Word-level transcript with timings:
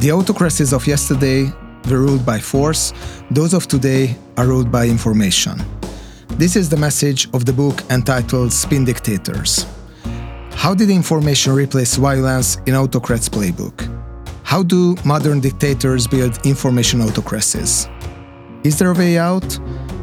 The 0.00 0.12
autocracies 0.12 0.72
of 0.72 0.86
yesterday 0.86 1.52
were 1.90 1.98
ruled 1.98 2.24
by 2.24 2.38
force, 2.38 2.94
those 3.30 3.52
of 3.52 3.68
today 3.68 4.16
are 4.38 4.46
ruled 4.46 4.72
by 4.72 4.86
information. 4.86 5.60
This 6.38 6.56
is 6.56 6.70
the 6.70 6.76
message 6.78 7.28
of 7.34 7.44
the 7.44 7.52
book 7.52 7.82
entitled 7.90 8.50
Spin 8.50 8.86
Dictators. 8.86 9.66
How 10.52 10.72
did 10.72 10.88
information 10.88 11.52
replace 11.52 11.96
violence 11.96 12.56
in 12.64 12.74
autocrats' 12.76 13.28
playbook? 13.28 13.76
How 14.42 14.62
do 14.62 14.96
modern 15.04 15.38
dictators 15.38 16.06
build 16.06 16.46
information 16.46 17.02
autocracies? 17.02 17.86
Is 18.64 18.78
there 18.78 18.92
a 18.92 18.94
way 18.94 19.18
out? 19.18 19.58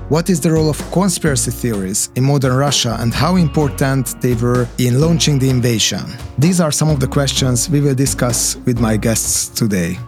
What 0.09 0.29
is 0.29 0.39
the 0.39 0.53
role 0.53 0.69
of 0.69 0.79
conspiracy 0.93 1.51
theories 1.51 2.11
in 2.15 2.23
modern 2.23 2.55
Russia 2.55 2.95
and 3.01 3.13
how 3.13 3.35
important 3.35 4.21
they 4.21 4.35
were 4.35 4.65
in 4.77 5.01
launching 5.01 5.37
the 5.37 5.49
invasion? 5.49 5.99
These 6.37 6.61
are 6.61 6.71
some 6.71 6.89
of 6.89 7.01
the 7.01 7.07
questions 7.07 7.69
we 7.69 7.81
will 7.81 7.93
discuss 7.93 8.55
with 8.65 8.79
my 8.79 8.95
guests 8.95 9.49
today. 9.49 9.99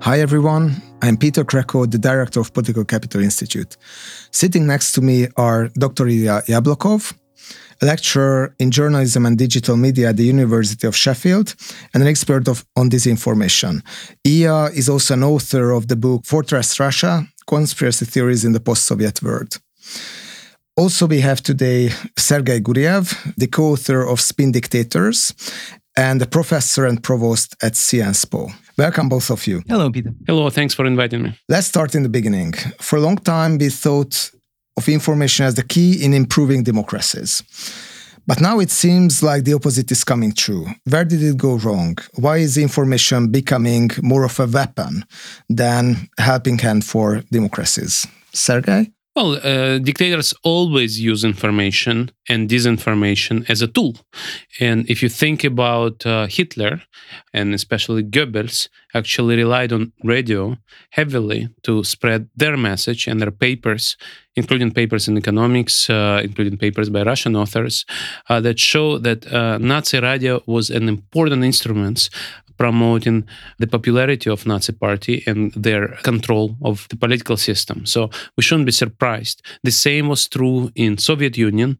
Hi, 0.00 0.20
everyone. 0.20 0.91
I'm 1.04 1.16
Peter 1.16 1.44
Krekó, 1.44 1.90
the 1.90 1.98
director 1.98 2.38
of 2.38 2.54
Political 2.54 2.84
Capital 2.84 3.22
Institute. 3.22 3.76
Sitting 4.30 4.68
next 4.68 4.92
to 4.92 5.00
me 5.00 5.26
are 5.36 5.66
Dr. 5.70 6.06
Ilya 6.06 6.42
Yablokov, 6.46 7.12
a 7.82 7.86
lecturer 7.86 8.54
in 8.60 8.70
journalism 8.70 9.26
and 9.26 9.36
digital 9.36 9.76
media 9.76 10.10
at 10.10 10.16
the 10.16 10.24
University 10.24 10.86
of 10.86 10.94
Sheffield, 10.94 11.56
and 11.92 12.04
an 12.04 12.08
expert 12.08 12.46
of, 12.46 12.64
on 12.76 12.88
disinformation. 12.88 13.82
Ilya 14.22 14.70
is 14.76 14.88
also 14.88 15.14
an 15.14 15.24
author 15.24 15.72
of 15.72 15.88
the 15.88 15.96
book 15.96 16.24
Fortress 16.24 16.78
Russia 16.78 17.26
Conspiracy 17.48 18.04
Theories 18.04 18.44
in 18.44 18.52
the 18.52 18.60
Post 18.60 18.84
Soviet 18.84 19.20
World. 19.24 19.58
Also, 20.76 21.08
we 21.08 21.20
have 21.20 21.42
today 21.42 21.90
Sergei 22.16 22.60
Guriev, 22.60 23.34
the 23.36 23.48
co 23.48 23.72
author 23.72 24.06
of 24.06 24.20
Spin 24.20 24.52
Dictators, 24.52 25.34
and 25.96 26.22
a 26.22 26.26
professor 26.26 26.86
and 26.86 27.02
provost 27.02 27.56
at 27.62 27.76
Sciences 27.76 28.24
Po. 28.24 28.48
Welcome, 28.78 29.08
both 29.08 29.30
of 29.30 29.46
you. 29.46 29.62
Hello, 29.68 29.90
Peter. 29.90 30.12
Hello, 30.26 30.48
thanks 30.50 30.74
for 30.74 30.86
inviting 30.86 31.22
me. 31.22 31.38
Let's 31.48 31.66
start 31.66 31.94
in 31.94 32.02
the 32.02 32.08
beginning. 32.08 32.52
For 32.80 32.96
a 32.96 33.00
long 33.00 33.16
time, 33.16 33.58
we 33.58 33.68
thought 33.68 34.30
of 34.76 34.88
information 34.88 35.46
as 35.46 35.54
the 35.54 35.62
key 35.62 36.02
in 36.02 36.14
improving 36.14 36.62
democracies. 36.62 37.42
But 38.26 38.40
now 38.40 38.60
it 38.60 38.70
seems 38.70 39.22
like 39.22 39.44
the 39.44 39.54
opposite 39.54 39.90
is 39.90 40.04
coming 40.04 40.32
true. 40.32 40.66
Where 40.88 41.04
did 41.04 41.22
it 41.22 41.36
go 41.36 41.56
wrong? 41.56 41.98
Why 42.14 42.38
is 42.38 42.56
information 42.56 43.30
becoming 43.30 43.90
more 44.00 44.24
of 44.24 44.38
a 44.38 44.46
weapon 44.46 45.04
than 45.48 46.08
a 46.18 46.22
helping 46.22 46.58
hand 46.58 46.84
for 46.84 47.22
democracies? 47.32 48.06
Sergei? 48.32 48.92
Well, 49.14 49.34
uh, 49.44 49.78
dictators 49.78 50.32
always 50.42 50.98
use 50.98 51.22
information 51.22 52.12
and 52.30 52.48
disinformation 52.48 53.44
as 53.50 53.60
a 53.60 53.68
tool. 53.68 53.96
And 54.58 54.88
if 54.88 55.02
you 55.02 55.10
think 55.10 55.44
about 55.44 56.06
uh, 56.06 56.26
Hitler, 56.28 56.80
and 57.34 57.54
especially 57.54 58.04
Goebbels, 58.04 58.68
actually 58.94 59.36
relied 59.36 59.72
on 59.72 59.92
radio 60.02 60.56
heavily 60.90 61.48
to 61.62 61.84
spread 61.84 62.28
their 62.36 62.56
message 62.56 63.06
and 63.06 63.20
their 63.20 63.30
papers, 63.30 63.98
including 64.34 64.70
papers 64.70 65.08
in 65.08 65.18
economics, 65.18 65.90
uh, 65.90 66.20
including 66.24 66.56
papers 66.56 66.88
by 66.88 67.02
Russian 67.02 67.36
authors, 67.36 67.84
uh, 68.30 68.40
that 68.40 68.58
show 68.58 68.98
that 68.98 69.30
uh, 69.30 69.58
Nazi 69.58 70.00
radio 70.00 70.42
was 70.46 70.70
an 70.70 70.88
important 70.88 71.44
instrument 71.44 72.08
promoting 72.62 73.24
the 73.58 73.66
popularity 73.66 74.30
of 74.30 74.46
Nazi 74.46 74.72
party 74.72 75.24
and 75.26 75.52
their 75.66 75.88
control 76.04 76.56
of 76.62 76.86
the 76.90 76.96
political 76.96 77.36
system. 77.36 77.84
So 77.86 78.08
we 78.36 78.42
shouldn't 78.44 78.66
be 78.66 78.72
surprised. 78.84 79.42
The 79.64 79.72
same 79.72 80.06
was 80.08 80.28
true 80.28 80.70
in 80.76 80.96
Soviet 80.96 81.36
Union, 81.36 81.70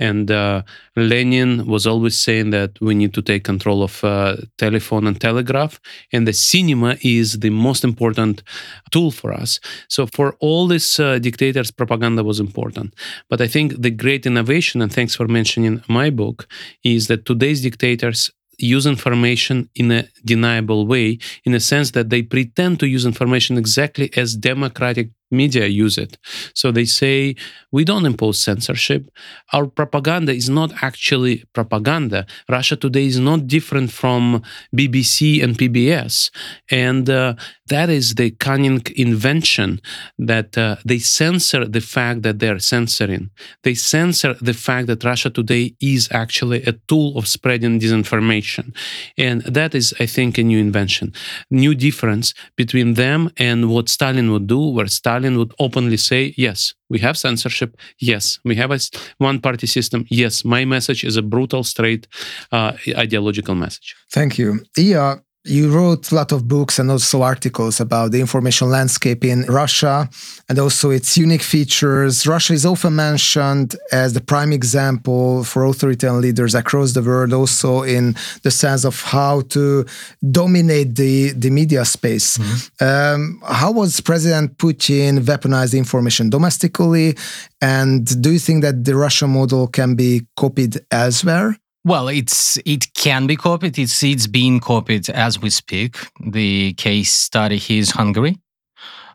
and 0.00 0.30
uh, 0.30 0.62
Lenin 0.96 1.66
was 1.66 1.86
always 1.86 2.16
saying 2.18 2.50
that 2.50 2.70
we 2.80 2.94
need 2.94 3.14
to 3.14 3.22
take 3.22 3.44
control 3.44 3.84
of 3.84 4.02
uh, 4.02 4.36
telephone 4.58 5.06
and 5.06 5.20
telegraph, 5.20 5.78
and 6.12 6.26
the 6.26 6.32
cinema 6.32 6.96
is 7.02 7.38
the 7.38 7.50
most 7.50 7.84
important 7.84 8.42
tool 8.90 9.12
for 9.12 9.32
us. 9.42 9.60
So 9.88 10.06
for 10.16 10.34
all 10.40 10.66
these 10.66 10.98
uh, 10.98 11.20
dictators, 11.20 11.70
propaganda 11.70 12.24
was 12.24 12.40
important. 12.40 12.94
But 13.30 13.40
I 13.40 13.46
think 13.46 13.80
the 13.86 13.94
great 14.04 14.26
innovation, 14.26 14.82
and 14.82 14.92
thanks 14.92 15.14
for 15.14 15.28
mentioning 15.28 15.82
my 15.88 16.10
book, 16.10 16.48
is 16.82 17.06
that 17.06 17.24
today's 17.24 17.62
dictators 17.62 18.32
use 18.58 18.86
information 18.86 19.68
in 19.74 19.90
a 19.90 20.08
deniable 20.24 20.86
way 20.86 21.18
in 21.44 21.54
a 21.54 21.60
sense 21.60 21.92
that 21.92 22.10
they 22.10 22.22
pretend 22.22 22.80
to 22.80 22.86
use 22.86 23.04
information 23.06 23.58
exactly 23.58 24.10
as 24.16 24.34
democratic 24.34 25.10
media 25.30 25.66
use 25.66 25.98
it. 25.98 26.16
So 26.54 26.70
they 26.70 26.84
say, 26.84 27.36
we 27.72 27.84
don't 27.84 28.06
impose 28.06 28.40
censorship. 28.40 29.10
Our 29.52 29.66
propaganda 29.66 30.32
is 30.32 30.48
not 30.48 30.72
actually 30.82 31.44
propaganda. 31.52 32.26
Russia 32.48 32.76
today 32.76 33.06
is 33.06 33.18
not 33.18 33.46
different 33.46 33.90
from 33.90 34.42
BBC 34.74 35.42
and 35.42 35.58
PBS. 35.58 36.30
And 36.70 37.10
uh, 37.10 37.34
that 37.66 37.90
is 37.90 38.14
the 38.14 38.30
cunning 38.30 38.82
invention 38.96 39.80
that 40.18 40.56
uh, 40.56 40.76
they 40.84 40.98
censor 40.98 41.64
the 41.64 41.80
fact 41.80 42.22
that 42.22 42.38
they're 42.38 42.58
censoring. 42.58 43.30
They 43.62 43.74
censor 43.74 44.34
the 44.34 44.54
fact 44.54 44.86
that 44.86 45.02
Russia 45.02 45.30
today 45.30 45.74
is 45.80 46.08
actually 46.12 46.62
a 46.64 46.72
tool 46.88 47.18
of 47.18 47.26
spreading 47.26 47.80
disinformation. 47.80 48.76
And 49.18 49.42
that 49.42 49.74
is, 49.74 49.94
I 49.98 50.06
think, 50.06 50.38
a 50.38 50.42
new 50.42 50.58
invention, 50.58 51.12
new 51.50 51.74
difference 51.74 52.34
between 52.56 52.94
them 52.94 53.30
and 53.36 53.70
what 53.70 53.88
Stalin 53.88 54.30
would 54.30 54.46
do, 54.46 54.60
where 54.60 54.86
Stalin 54.86 55.13
Stalin 55.14 55.38
would 55.38 55.52
openly 55.60 55.96
say, 55.96 56.34
yes, 56.36 56.74
we 56.90 56.98
have 56.98 57.16
censorship. 57.16 57.76
Yes, 57.98 58.40
we 58.44 58.56
have 58.56 58.72
a 58.72 58.80
one 59.18 59.40
party 59.40 59.66
system. 59.66 60.04
Yes, 60.10 60.44
my 60.44 60.64
message 60.64 61.04
is 61.04 61.16
a 61.16 61.22
brutal, 61.22 61.62
straight 61.62 62.08
uh, 62.50 62.72
ideological 62.96 63.54
message. 63.54 63.94
Thank 64.10 64.38
you. 64.38 64.60
Ilya, 64.76 65.22
you 65.44 65.70
wrote 65.70 66.10
a 66.10 66.14
lot 66.14 66.32
of 66.32 66.48
books 66.48 66.78
and 66.78 66.90
also 66.90 67.20
articles 67.20 67.78
about 67.78 68.12
the 68.12 68.20
information 68.20 68.70
landscape 68.70 69.24
in 69.24 69.42
Russia 69.42 70.08
and 70.48 70.58
also 70.58 70.90
its 70.90 71.18
unique 71.18 71.42
features. 71.42 72.26
Russia 72.26 72.54
is 72.54 72.64
often 72.64 72.96
mentioned 72.96 73.76
as 73.92 74.14
the 74.14 74.22
prime 74.22 74.52
example 74.54 75.44
for 75.44 75.66
authoritarian 75.66 76.22
leaders 76.22 76.54
across 76.54 76.92
the 76.92 77.02
world, 77.02 77.34
also 77.34 77.82
in 77.82 78.16
the 78.42 78.50
sense 78.50 78.84
of 78.84 78.98
how 79.02 79.42
to 79.42 79.84
dominate 80.30 80.96
the, 80.96 81.30
the 81.32 81.50
media 81.50 81.84
space. 81.84 82.38
Mm-hmm. 82.38 82.84
Um, 82.84 83.42
how 83.46 83.70
was 83.70 84.00
President 84.00 84.56
Putin 84.56 85.20
weaponized 85.20 85.76
information 85.76 86.30
domestically? 86.30 87.16
And 87.60 88.22
do 88.22 88.32
you 88.32 88.38
think 88.38 88.62
that 88.62 88.84
the 88.84 88.96
Russian 88.96 89.30
model 89.30 89.66
can 89.66 89.94
be 89.94 90.26
copied 90.36 90.80
elsewhere? 90.90 91.58
Well, 91.86 92.08
it's 92.08 92.58
it 92.64 92.94
can 92.94 93.26
be 93.26 93.36
copied. 93.36 93.78
It's 93.78 94.02
it's 94.02 94.26
being 94.26 94.58
copied 94.58 95.10
as 95.10 95.38
we 95.38 95.50
speak. 95.50 95.96
The 96.18 96.72
case 96.74 97.12
study 97.12 97.58
here 97.58 97.80
is 97.80 97.90
Hungary. 97.90 98.38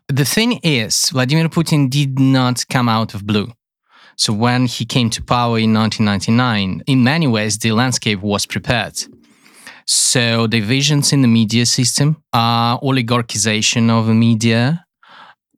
The 0.06 0.24
thing 0.24 0.60
is, 0.62 1.10
Vladimir 1.10 1.48
Putin 1.48 1.90
did 1.90 2.20
not 2.20 2.64
come 2.68 2.88
out 2.88 3.12
of 3.14 3.26
blue. 3.26 3.52
So 4.16 4.32
when 4.32 4.66
he 4.66 4.84
came 4.84 5.10
to 5.10 5.22
power 5.22 5.58
in 5.58 5.74
1999, 5.74 6.84
in 6.86 7.02
many 7.02 7.26
ways 7.26 7.58
the 7.58 7.72
landscape 7.72 8.20
was 8.20 8.46
prepared. 8.46 8.96
So 9.86 10.46
divisions 10.46 11.12
in 11.12 11.22
the 11.22 11.28
media 11.28 11.66
system, 11.66 12.22
uh, 12.32 12.78
oligarchization 12.78 13.90
of 13.90 14.06
the 14.06 14.14
media, 14.14 14.84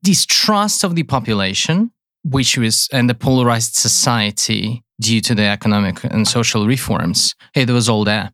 distrust 0.02 0.84
of 0.84 0.94
the 0.94 1.02
population, 1.02 1.90
which 2.24 2.56
was 2.56 2.88
and 2.92 3.08
the 3.08 3.14
polarized 3.14 3.74
society 3.74 4.82
due 5.00 5.20
to 5.20 5.34
the 5.34 5.44
economic 5.44 6.04
and 6.04 6.26
social 6.26 6.66
reforms. 6.66 7.34
It 7.54 7.70
was 7.70 7.88
all 7.88 8.04
there. 8.04 8.32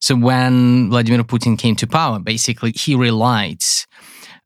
So 0.00 0.14
when 0.16 0.90
Vladimir 0.90 1.24
Putin 1.24 1.58
came 1.58 1.76
to 1.76 1.86
power, 1.86 2.18
basically 2.18 2.72
he 2.72 2.94
relied 2.94 3.62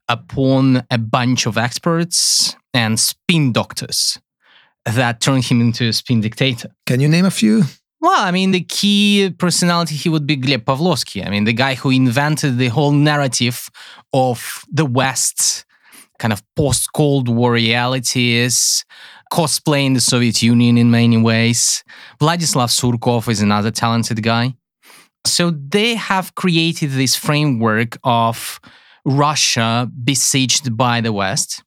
upon 0.07 0.83
a 0.89 0.97
bunch 0.97 1.45
of 1.45 1.57
experts 1.57 2.55
and 2.73 2.99
spin 2.99 3.51
doctors 3.51 4.19
that 4.85 5.19
turned 5.19 5.43
him 5.43 5.59
into 5.59 5.89
a 5.89 5.93
spin 5.93 6.21
dictator. 6.21 6.69
Can 6.85 7.01
you 7.01 7.09
name 7.09 7.25
a 7.25 7.31
few? 7.31 7.63
Well, 7.99 8.23
I 8.23 8.31
mean, 8.31 8.51
the 8.51 8.61
key 8.61 9.33
personality 9.37 9.95
he 9.95 10.07
would 10.07 10.27
be 10.27 10.37
Gleb 10.37 10.65
Pavlovsky. 10.65 11.23
I 11.23 11.29
mean, 11.29 11.45
the 11.45 11.53
guy 11.53 11.75
who 11.75 11.89
invented 11.89 12.57
the 12.57 12.67
whole 12.67 12.91
narrative 12.91 13.69
of 14.13 14.63
the 14.71 14.85
West, 14.85 15.65
kind 16.19 16.33
of 16.33 16.43
post 16.55 16.93
Cold 16.93 17.27
War 17.29 17.51
realities, 17.51 18.85
cosplaying 19.31 19.93
the 19.93 20.01
Soviet 20.01 20.41
Union 20.41 20.77
in 20.77 20.91
many 20.91 21.17
ways. 21.17 21.83
Vladislav 22.19 22.69
Surkov 22.69 23.27
is 23.29 23.41
another 23.41 23.71
talented 23.71 24.21
guy. 24.23 24.55
So 25.25 25.51
they 25.51 25.95
have 25.95 26.35
created 26.35 26.91
this 26.91 27.15
framework 27.15 27.97
of 28.03 28.59
Russia 29.05 29.89
besieged 30.03 30.75
by 30.75 31.01
the 31.01 31.13
West, 31.13 31.63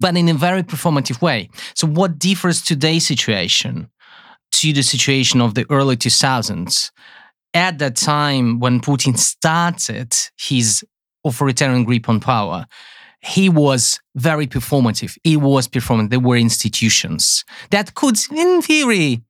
but 0.00 0.16
in 0.16 0.28
a 0.28 0.34
very 0.34 0.62
performative 0.62 1.20
way. 1.20 1.48
So, 1.74 1.86
what 1.86 2.18
differs 2.18 2.62
today's 2.62 3.06
situation 3.06 3.88
to 4.52 4.72
the 4.72 4.82
situation 4.82 5.40
of 5.40 5.54
the 5.54 5.66
early 5.70 5.96
2000s 5.96 6.90
at 7.52 7.78
that 7.78 7.96
time 7.96 8.60
when 8.60 8.80
Putin 8.80 9.16
started 9.18 10.12
his 10.38 10.84
authoritarian 11.24 11.84
grip 11.84 12.08
on 12.08 12.20
power, 12.20 12.66
he 13.24 13.48
was 13.48 14.00
very 14.14 14.46
performative. 14.46 15.16
He 15.24 15.36
was 15.36 15.66
performant. 15.66 16.10
There 16.10 16.20
were 16.20 16.36
institutions 16.36 17.44
that 17.70 17.94
could, 17.94 18.16
in 18.30 18.60
theory, 18.60 19.22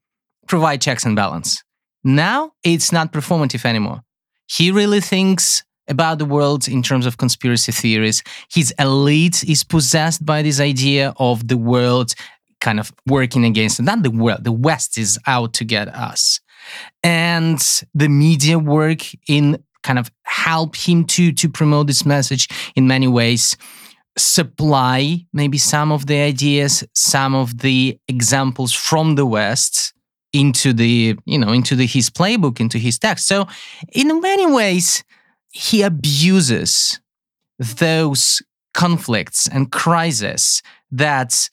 provide 0.49 0.81
checks 0.81 1.05
and 1.05 1.15
balance. 1.15 1.63
Now 2.03 2.53
it's 2.65 2.93
not 2.93 3.13
performative 3.13 3.65
anymore. 3.65 4.03
He 4.47 4.71
really 4.71 5.01
thinks 5.01 5.63
about 5.89 6.19
the 6.19 6.25
world 6.25 6.67
in 6.67 6.83
terms 6.83 7.07
of 7.07 7.19
conspiracy 7.19 7.71
theories. 7.71 8.23
His 8.53 8.75
elite 8.79 9.45
is 9.45 9.63
possessed 9.63 10.25
by 10.25 10.43
this 10.43 10.61
idea 10.61 11.15
of 11.19 11.47
the 11.47 11.57
world 11.57 12.15
kind 12.61 12.81
of 12.81 12.93
working 13.07 13.45
against 13.45 13.81
Not 13.81 14.03
the 14.03 14.11
world, 14.11 14.45
the 14.45 14.53
West 14.53 14.99
is 14.99 15.19
out 15.27 15.53
to 15.55 15.65
get 15.65 15.89
us. 15.89 16.41
And 17.03 17.61
the 17.95 18.09
media 18.09 18.59
work 18.59 19.03
in 19.29 19.63
kind 19.83 19.99
of 19.99 20.11
help 20.23 20.75
him 20.75 21.05
to 21.05 21.31
to 21.33 21.49
promote 21.49 21.87
this 21.87 22.05
message 22.07 22.49
in 22.75 22.89
many 22.89 23.07
ways 23.07 23.57
supply 24.17 25.25
maybe 25.33 25.59
some 25.59 25.91
of 25.91 26.07
the 26.07 26.17
ideas 26.17 26.85
some 26.95 27.35
of 27.35 27.59
the 27.59 27.99
examples 28.07 28.73
from 28.73 29.17
the 29.17 29.27
west 29.27 29.95
into 30.35 30.73
the 30.73 31.17
you 31.25 31.39
know 31.39 31.53
into 31.53 31.77
the 31.77 31.87
his 31.87 32.11
playbook 32.11 32.61
into 32.61 32.77
his 32.77 32.99
text. 32.99 33.27
So 33.27 33.47
in 33.93 34.21
many 34.21 34.47
ways 34.47 35.05
he 35.51 35.83
abuses 35.83 37.01
those 37.59 38.43
conflicts 38.75 39.49
and 39.49 39.71
crises 39.71 40.61
that 40.91 41.49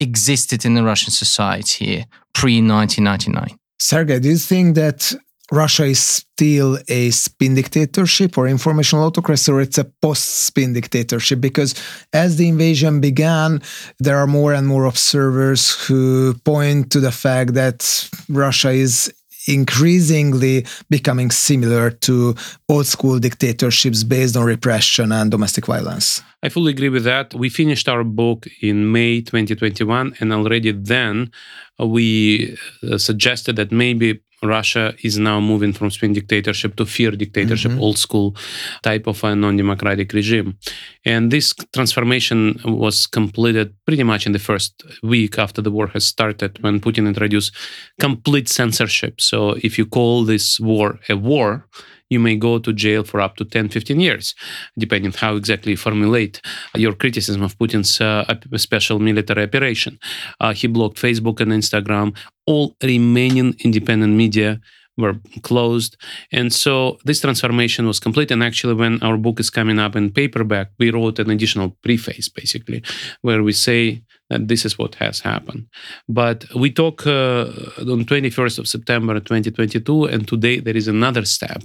existed 0.00 0.64
in 0.64 0.74
the 0.74 0.82
russian 0.82 1.12
society 1.12 2.04
pre 2.34 2.60
1999 2.60 3.56
sergey 3.78 4.18
do 4.18 4.28
you 4.28 4.36
think 4.36 4.74
that 4.74 5.14
Russia 5.52 5.84
is 5.84 6.00
still 6.00 6.78
a 6.88 7.10
spin 7.10 7.54
dictatorship 7.54 8.38
or 8.38 8.48
informational 8.48 9.04
autocracy, 9.04 9.52
or 9.52 9.60
it's 9.60 9.78
a 9.78 9.84
post 9.84 10.46
spin 10.46 10.72
dictatorship? 10.72 11.40
Because 11.40 11.74
as 12.12 12.36
the 12.36 12.48
invasion 12.48 13.00
began, 13.00 13.60
there 13.98 14.16
are 14.16 14.26
more 14.26 14.54
and 14.54 14.66
more 14.66 14.86
observers 14.86 15.70
who 15.86 16.34
point 16.44 16.90
to 16.92 17.00
the 17.00 17.12
fact 17.12 17.54
that 17.54 18.08
Russia 18.28 18.70
is 18.70 19.12
increasingly 19.46 20.66
becoming 20.88 21.30
similar 21.30 21.90
to 21.90 22.34
old 22.68 22.86
school 22.86 23.18
dictatorships 23.18 24.02
based 24.02 24.36
on 24.36 24.44
repression 24.44 25.12
and 25.12 25.30
domestic 25.30 25.66
violence. 25.66 26.22
I 26.42 26.48
fully 26.48 26.72
agree 26.72 26.88
with 26.88 27.04
that. 27.04 27.34
We 27.34 27.48
finished 27.48 27.88
our 27.88 28.04
book 28.04 28.46
in 28.60 28.90
May 28.92 29.20
2021, 29.20 30.16
and 30.20 30.32
already 30.32 30.72
then 30.72 31.30
we 31.78 32.56
uh, 32.82 32.98
suggested 32.98 33.56
that 33.56 33.72
maybe 33.72 34.20
Russia 34.44 34.94
is 35.02 35.18
now 35.18 35.40
moving 35.40 35.72
from 35.72 35.90
spin 35.90 36.12
dictatorship 36.12 36.76
to 36.76 36.86
fear 36.86 37.10
dictatorship, 37.10 37.72
mm-hmm. 37.72 37.80
old 37.80 37.98
school 37.98 38.36
type 38.82 39.06
of 39.06 39.22
a 39.24 39.34
non 39.34 39.56
democratic 39.56 40.12
regime. 40.12 40.56
And 41.04 41.30
this 41.30 41.54
transformation 41.72 42.60
was 42.64 43.06
completed 43.06 43.74
pretty 43.86 44.02
much 44.02 44.26
in 44.26 44.32
the 44.32 44.38
first 44.38 44.82
week 45.02 45.38
after 45.38 45.62
the 45.62 45.70
war 45.70 45.88
has 45.88 46.04
started 46.04 46.62
when 46.62 46.80
Putin 46.80 47.06
introduced 47.06 47.54
complete 48.00 48.48
censorship. 48.48 49.20
So 49.20 49.56
if 49.62 49.78
you 49.78 49.86
call 49.86 50.24
this 50.24 50.60
war 50.60 50.98
a 51.08 51.16
war, 51.16 51.66
you 52.10 52.20
may 52.20 52.36
go 52.36 52.58
to 52.58 52.72
jail 52.72 53.04
for 53.04 53.20
up 53.20 53.36
to 53.36 53.44
10, 53.44 53.68
15 53.68 54.00
years, 54.00 54.34
depending 54.78 55.12
how 55.12 55.36
exactly 55.36 55.72
you 55.72 55.76
formulate 55.76 56.40
your 56.74 56.92
criticism 56.92 57.42
of 57.42 57.56
Putin's 57.58 58.00
uh, 58.00 58.24
special 58.56 58.98
military 58.98 59.44
operation. 59.44 59.98
Uh, 60.40 60.52
he 60.52 60.66
blocked 60.66 60.98
Facebook 60.98 61.40
and 61.40 61.52
Instagram. 61.52 62.16
All 62.46 62.76
remaining 62.82 63.54
independent 63.64 64.12
media 64.14 64.60
were 64.96 65.14
closed. 65.42 65.96
And 66.30 66.52
so 66.52 66.98
this 67.04 67.20
transformation 67.20 67.86
was 67.86 68.00
complete. 68.00 68.30
And 68.30 68.42
actually, 68.42 68.74
when 68.74 69.02
our 69.02 69.16
book 69.16 69.40
is 69.40 69.50
coming 69.50 69.78
up 69.78 69.96
in 69.96 70.10
paperback, 70.10 70.70
we 70.78 70.90
wrote 70.90 71.18
an 71.18 71.30
additional 71.30 71.76
preface, 71.82 72.28
basically, 72.28 72.82
where 73.22 73.42
we 73.42 73.52
say 73.52 74.02
that 74.30 74.48
this 74.48 74.64
is 74.64 74.78
what 74.78 74.94
has 74.96 75.20
happened. 75.20 75.66
But 76.08 76.46
we 76.54 76.70
talk 76.70 77.06
uh, 77.06 77.46
on 77.78 78.04
21st 78.04 78.58
of 78.58 78.68
September 78.68 79.14
2022, 79.14 80.04
and 80.06 80.26
today 80.26 80.60
there 80.60 80.76
is 80.76 80.88
another 80.88 81.24
step 81.24 81.64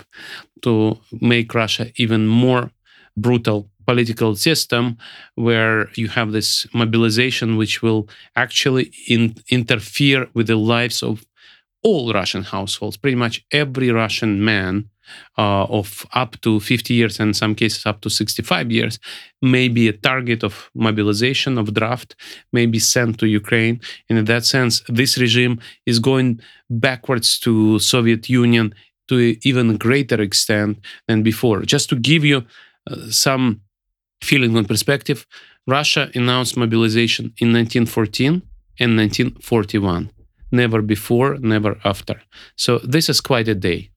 to 0.63 0.97
make 1.21 1.53
Russia 1.53 1.91
even 1.95 2.27
more 2.27 2.71
brutal 3.15 3.69
political 3.85 4.35
system 4.35 4.97
where 5.33 5.89
you 5.95 6.07
have 6.07 6.31
this 6.31 6.67
mobilization 6.73 7.57
which 7.57 7.81
will 7.81 8.07
actually 8.35 8.91
in, 9.07 9.33
interfere 9.49 10.27
with 10.35 10.45
the 10.45 10.55
lives 10.55 11.01
of 11.01 11.25
all 11.83 12.13
Russian 12.13 12.43
households, 12.43 12.97
pretty 12.97 13.15
much 13.15 13.45
every 13.51 13.91
Russian 13.91 14.43
man 14.43 14.89
uh, 15.37 15.63
of 15.65 16.05
up 16.13 16.39
to 16.41 16.59
50 16.59 16.93
years, 16.93 17.19
and 17.19 17.29
in 17.29 17.33
some 17.33 17.55
cases 17.55 17.85
up 17.85 18.01
to 18.01 18.09
65 18.09 18.71
years, 18.71 18.99
may 19.41 19.67
be 19.67 19.87
a 19.87 19.93
target 19.93 20.43
of 20.43 20.69
mobilization, 20.75 21.57
of 21.57 21.73
draft, 21.73 22.15
may 22.51 22.65
be 22.65 22.79
sent 22.79 23.17
to 23.19 23.27
Ukraine. 23.27 23.79
And 24.09 24.19
in 24.19 24.25
that 24.25 24.45
sense, 24.45 24.83
this 24.87 25.17
regime 25.17 25.59
is 25.85 25.99
going 25.99 26.41
backwards 26.69 27.39
to 27.39 27.79
Soviet 27.79 28.29
Union 28.29 28.73
to 29.07 29.35
even 29.41 29.77
greater 29.77 30.21
extent 30.21 30.79
than 31.07 31.23
before. 31.23 31.61
Just 31.61 31.89
to 31.89 31.95
give 31.95 32.23
you 32.23 32.45
uh, 32.89 33.09
some 33.09 33.61
feeling 34.21 34.55
on 34.57 34.65
perspective, 34.65 35.25
Russia 35.65 36.11
announced 36.13 36.57
mobilization 36.57 37.25
in 37.37 37.53
1914 37.53 38.41
and 38.79 38.97
1941 38.97 40.11
never 40.51 40.81
before, 40.81 41.37
never 41.39 41.79
after. 41.83 42.21
So 42.55 42.79
this 42.79 43.09
is 43.09 43.21
quite 43.21 43.47
a 43.47 43.55
day 43.55 43.91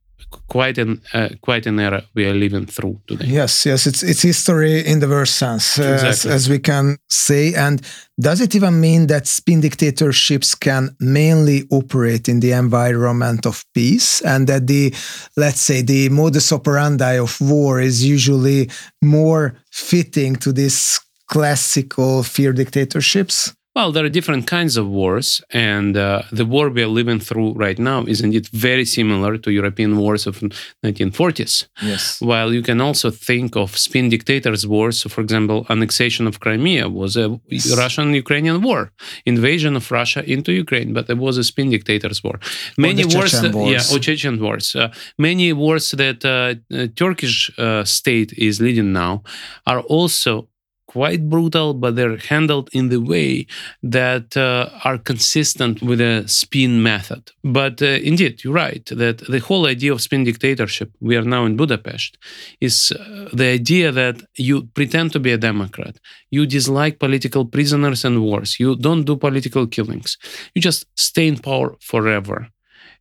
quite 0.49 0.79
an 0.79 1.01
uh, 1.13 1.29
quite 1.41 1.67
an 1.67 1.79
era 1.79 2.03
we 2.15 2.25
are 2.27 2.35
living 2.35 2.67
through 2.67 3.01
today. 3.07 3.27
Yes, 3.27 3.67
yes, 3.67 3.87
it's 3.87 4.03
it's 4.03 4.23
history 4.23 4.81
in 4.87 5.01
the 5.01 5.09
worst 5.09 5.37
sense, 5.37 5.79
uh, 5.79 5.83
exactly. 5.83 6.09
as, 6.11 6.27
as, 6.27 6.49
we 6.49 6.59
can 6.59 6.97
say. 7.11 7.55
And 7.55 7.83
does 8.19 8.41
it 8.41 8.55
even 8.55 8.81
mean 8.81 9.07
that 9.07 9.27
spin 9.27 9.61
dictatorships 9.61 10.55
can 10.55 10.97
mainly 11.01 11.65
operate 11.71 12.29
in 12.29 12.41
the 12.41 12.53
environment 12.53 13.47
of 13.47 13.65
peace, 13.75 14.21
and 14.23 14.47
that 14.47 14.67
the 14.67 14.95
let's 15.37 15.61
say 15.61 15.83
the 15.83 16.09
modus 16.09 16.53
operandi 16.53 17.19
of 17.19 17.41
war 17.41 17.81
is 17.81 18.05
usually 18.05 18.71
more 19.01 19.55
fitting 19.71 20.37
to 20.37 20.53
these 20.53 21.01
classical 21.27 22.23
fear 22.23 22.53
dictatorships? 22.53 23.55
Well, 23.75 23.91
there 23.91 24.05
are 24.05 24.11
different 24.11 24.47
kinds 24.47 24.77
of 24.77 24.87
wars, 24.87 25.41
and 25.51 25.97
uh, 25.97 26.23
the 26.31 26.45
war 26.45 26.69
we 26.69 26.83
are 26.83 26.95
living 27.01 27.21
through 27.21 27.55
right 27.55 27.79
now 27.79 28.05
is 28.05 28.21
indeed 28.21 28.47
very 28.49 28.85
similar 28.85 29.39
to 29.39 29.51
European 29.51 29.97
wars 29.97 30.27
of 30.27 30.41
1940s. 30.85 31.69
Yes. 31.81 32.21
While 32.21 32.53
you 32.53 32.61
can 32.61 32.83
also 32.83 33.11
think 33.11 33.57
of 33.57 33.79
spin 33.79 34.11
dictators' 34.11 34.67
wars, 34.67 35.01
so 35.01 35.09
for 35.09 35.23
example, 35.23 35.65
annexation 35.71 36.27
of 36.27 36.41
Crimea 36.41 36.91
was 36.91 37.17
a 37.17 37.41
yes. 37.49 37.75
Russian-Ukrainian 37.75 38.61
war, 38.61 38.93
invasion 39.25 39.75
of 39.75 39.91
Russia 39.91 40.23
into 40.31 40.53
Ukraine, 40.53 40.93
but 40.93 41.09
it 41.09 41.17
was 41.17 41.39
a 41.39 41.45
spin 41.45 41.71
dictators' 41.71 42.23
war. 42.23 42.41
Many 42.77 43.07
wars, 43.07 43.33
that, 43.41 43.55
wars, 43.55 43.73
yeah, 43.73 43.97
or 43.97 43.99
Chechen 43.99 44.39
wars. 44.39 44.77
Uh, 44.77 44.93
many 45.17 45.51
wars 45.55 45.93
that 45.93 46.23
uh, 46.27 46.57
uh 46.77 46.89
Turkish 46.95 47.51
uh, 47.57 47.85
state 47.85 48.35
is 48.37 48.61
leading 48.61 48.93
now 48.93 49.23
are 49.67 49.81
also 49.81 50.49
quite 50.87 51.29
brutal, 51.29 51.75
but 51.75 51.97
they're 51.97 52.17
handled 52.17 52.69
in 52.73 52.89
the 52.89 53.01
way 53.01 53.47
that 53.83 54.37
uh, 54.37 54.69
are 54.85 54.99
consistent 54.99 55.83
with 55.83 56.01
a 56.01 56.25
spin 56.27 56.83
method. 56.83 57.31
But 57.43 57.81
uh, 57.81 57.87
indeed, 57.87 58.45
you're 58.45 58.53
right 58.53 58.85
that 58.87 59.19
the 59.19 59.39
whole 59.39 59.67
idea 59.67 59.93
of 59.93 60.03
spin 60.03 60.25
dictatorship, 60.25 60.91
we 61.01 61.17
are 61.17 61.23
now 61.23 61.45
in 61.45 61.57
Budapest, 61.57 62.19
is 62.61 62.93
uh, 62.93 63.29
the 63.33 63.47
idea 63.47 63.93
that 63.93 64.23
you 64.37 64.63
pretend 64.75 65.13
to 65.13 65.21
be 65.21 65.33
a 65.33 65.39
Democrat, 65.39 65.99
you 66.31 66.47
dislike 66.47 66.99
political 66.99 67.45
prisoners 67.45 68.05
and 68.05 68.23
wars, 68.23 68.61
you 68.61 68.77
don't 68.77 69.05
do 69.05 69.17
political 69.17 69.67
killings, 69.67 70.19
you 70.55 70.61
just 70.61 70.87
stay 70.97 71.27
in 71.27 71.39
power 71.39 71.77
forever. 71.81 72.49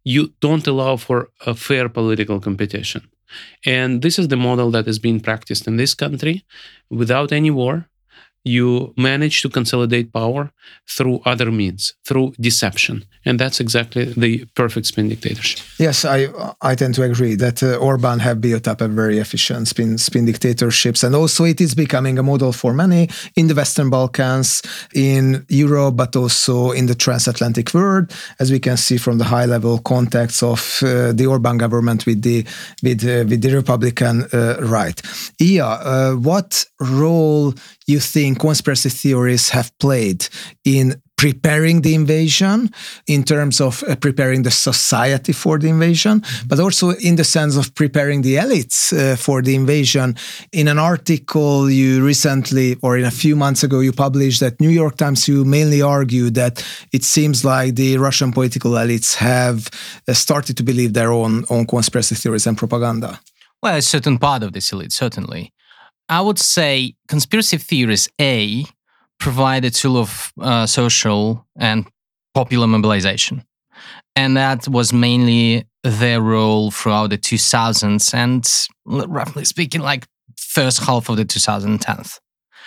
You 0.03 0.33
don't 0.39 0.65
allow 0.65 0.97
for 0.97 1.29
a 1.45 1.53
fair 1.53 1.87
political 1.87 2.39
competition. 2.39 3.07
And 3.65 4.01
this 4.01 4.17
is 4.19 4.27
the 4.27 4.37
model 4.37 4.71
that 4.71 4.87
is 4.87 4.99
being 4.99 5.19
practiced 5.19 5.67
in 5.67 5.77
this 5.77 5.93
country 5.93 6.45
without 6.89 7.31
any 7.31 7.51
war. 7.51 7.87
You 8.43 8.93
manage 8.97 9.41
to 9.41 9.49
consolidate 9.49 10.11
power 10.11 10.51
through 10.89 11.21
other 11.25 11.51
means, 11.51 11.93
through 12.05 12.33
deception 12.39 13.05
and 13.25 13.39
that's 13.39 13.59
exactly 13.59 14.05
the 14.05 14.45
perfect 14.55 14.87
spin 14.87 15.09
dictatorship. 15.09 15.59
Yes, 15.77 16.05
I 16.05 16.27
I 16.61 16.75
tend 16.75 16.95
to 16.95 17.03
agree 17.03 17.35
that 17.35 17.61
uh, 17.61 17.75
Orban 17.75 18.19
have 18.19 18.41
built 18.41 18.67
up 18.67 18.81
a 18.81 18.87
very 18.87 19.19
efficient 19.19 19.67
spin 19.67 19.97
spin 19.97 20.25
dictatorships, 20.25 21.03
and 21.03 21.15
also 21.15 21.43
it 21.43 21.61
is 21.61 21.75
becoming 21.75 22.17
a 22.17 22.23
model 22.23 22.51
for 22.51 22.73
many 22.73 23.09
in 23.35 23.47
the 23.47 23.53
Western 23.53 23.89
Balkans, 23.89 24.61
in 24.93 25.45
Europe, 25.49 25.95
but 25.95 26.15
also 26.15 26.71
in 26.71 26.87
the 26.87 26.95
transatlantic 26.95 27.73
world, 27.73 28.11
as 28.39 28.51
we 28.51 28.59
can 28.59 28.77
see 28.77 28.97
from 28.97 29.17
the 29.17 29.25
high 29.25 29.45
level 29.45 29.79
contacts 29.79 30.41
of 30.41 30.79
uh, 30.83 31.11
the 31.13 31.27
Orban 31.27 31.57
government 31.57 32.05
with 32.05 32.21
the 32.21 32.45
with 32.81 33.03
uh, 33.03 33.23
with 33.29 33.41
the 33.41 33.53
Republican 33.53 34.23
uh, 34.33 34.57
right. 34.61 34.99
Ilya, 35.39 35.65
uh, 35.65 36.13
what 36.13 36.65
role 36.79 37.53
you 37.87 37.99
think 37.99 38.39
conspiracy 38.39 38.89
theories 38.89 39.49
have 39.49 39.77
played 39.79 40.27
in 40.63 41.01
preparing 41.21 41.81
the 41.81 41.93
invasion 41.93 42.67
in 43.05 43.23
terms 43.23 43.61
of 43.61 43.83
uh, 43.83 43.95
preparing 43.95 44.41
the 44.41 44.49
society 44.49 45.31
for 45.31 45.59
the 45.59 45.69
invasion, 45.69 46.23
but 46.47 46.59
also 46.59 46.89
in 46.93 47.15
the 47.15 47.23
sense 47.23 47.55
of 47.55 47.75
preparing 47.75 48.23
the 48.23 48.37
elites 48.37 48.91
uh, 48.91 49.15
for 49.15 49.43
the 49.43 49.53
invasion. 49.53 50.15
In 50.51 50.67
an 50.67 50.79
article 50.79 51.69
you 51.69 52.03
recently, 52.03 52.75
or 52.81 52.97
in 52.97 53.05
a 53.05 53.11
few 53.11 53.35
months 53.35 53.63
ago, 53.63 53.81
you 53.81 53.91
published 53.91 54.39
that 54.39 54.59
New 54.59 54.69
York 54.69 54.97
Times, 54.97 55.27
you 55.27 55.45
mainly 55.45 55.79
argue 55.79 56.31
that 56.31 56.65
it 56.91 57.03
seems 57.03 57.45
like 57.45 57.75
the 57.75 57.99
Russian 57.99 58.31
political 58.31 58.71
elites 58.71 59.13
have 59.17 59.69
uh, 60.07 60.13
started 60.13 60.57
to 60.57 60.63
believe 60.63 60.93
their 60.93 61.11
own, 61.11 61.45
own 61.51 61.67
conspiracy 61.67 62.15
theories 62.15 62.47
and 62.47 62.57
propaganda. 62.57 63.19
Well, 63.61 63.77
a 63.77 63.81
certain 63.83 64.17
part 64.17 64.41
of 64.41 64.53
this 64.53 64.71
elite, 64.73 64.91
certainly. 64.91 65.53
I 66.11 66.19
would 66.19 66.37
say 66.39 66.95
conspiracy 67.07 67.57
theories, 67.57 68.09
A, 68.19 68.65
provide 69.17 69.63
a 69.63 69.71
tool 69.71 69.97
of 69.97 70.33
uh, 70.41 70.65
social 70.65 71.47
and 71.57 71.87
popular 72.33 72.67
mobilization. 72.67 73.45
And 74.17 74.35
that 74.35 74.67
was 74.67 74.91
mainly 74.91 75.65
their 75.83 76.21
role 76.21 76.69
throughout 76.69 77.11
the 77.11 77.17
2000s 77.17 78.13
and 78.13 78.45
roughly 78.85 79.45
speaking, 79.45 79.79
like 79.79 80.05
first 80.37 80.83
half 80.83 81.07
of 81.07 81.15
the 81.15 81.23
2010s. 81.23 82.19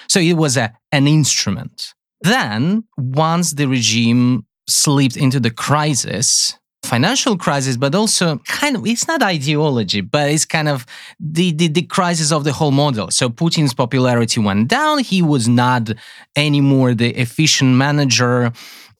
So 0.08 0.20
it 0.20 0.38
was 0.38 0.56
a, 0.56 0.72
an 0.90 1.06
instrument. 1.06 1.92
Then, 2.22 2.84
once 2.96 3.50
the 3.50 3.66
regime 3.66 4.46
slipped 4.66 5.18
into 5.18 5.38
the 5.38 5.50
crisis, 5.50 6.58
financial 6.84 7.36
crisis, 7.36 7.76
but 7.76 7.94
also 7.94 8.38
kind 8.46 8.76
of, 8.76 8.86
it's 8.86 9.08
not 9.08 9.22
ideology, 9.22 10.00
but 10.00 10.30
it's 10.30 10.44
kind 10.44 10.68
of 10.68 10.86
the, 11.18 11.52
the, 11.52 11.68
the, 11.68 11.82
crisis 11.82 12.30
of 12.30 12.44
the 12.44 12.52
whole 12.52 12.70
model. 12.70 13.10
So 13.10 13.28
Putin's 13.28 13.74
popularity 13.74 14.40
went 14.40 14.68
down. 14.68 14.98
He 14.98 15.22
was 15.22 15.48
not 15.48 15.90
anymore 16.36 16.94
the 16.94 17.10
efficient 17.20 17.74
manager. 17.76 18.52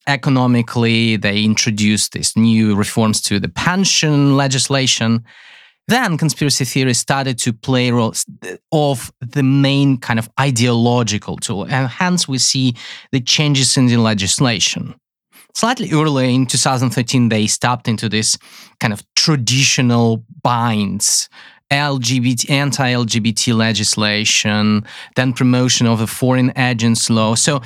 Economically, 0.06 1.16
they 1.16 1.44
introduced 1.44 2.12
these 2.12 2.36
new 2.36 2.74
reforms 2.74 3.20
to 3.22 3.38
the 3.38 3.48
pension 3.48 4.36
legislation. 4.36 5.24
Then 5.86 6.16
conspiracy 6.16 6.64
theories 6.64 6.98
started 6.98 7.38
to 7.40 7.52
play 7.52 7.90
roles 7.90 8.24
of 8.72 9.12
the 9.20 9.42
main 9.42 9.98
kind 9.98 10.18
of 10.18 10.30
ideological 10.40 11.36
tool. 11.36 11.64
And 11.64 11.88
hence 11.88 12.26
we 12.26 12.38
see 12.38 12.74
the 13.12 13.20
changes 13.20 13.76
in 13.76 13.86
the 13.86 13.98
legislation 13.98 14.94
slightly 15.54 15.90
earlier 15.92 16.28
in 16.28 16.46
2013, 16.46 17.28
they 17.28 17.46
stepped 17.46 17.88
into 17.88 18.08
this 18.08 18.36
kind 18.80 18.92
of 18.92 19.02
traditional 19.14 20.24
binds. 20.42 21.28
LGBT, 21.70 22.50
anti-LGBT 22.50 23.56
legislation, 23.56 24.84
then 25.16 25.32
promotion 25.32 25.86
of 25.86 25.98
the 25.98 26.06
foreign 26.06 26.52
agents 26.56 27.08
law. 27.08 27.34
So 27.34 27.62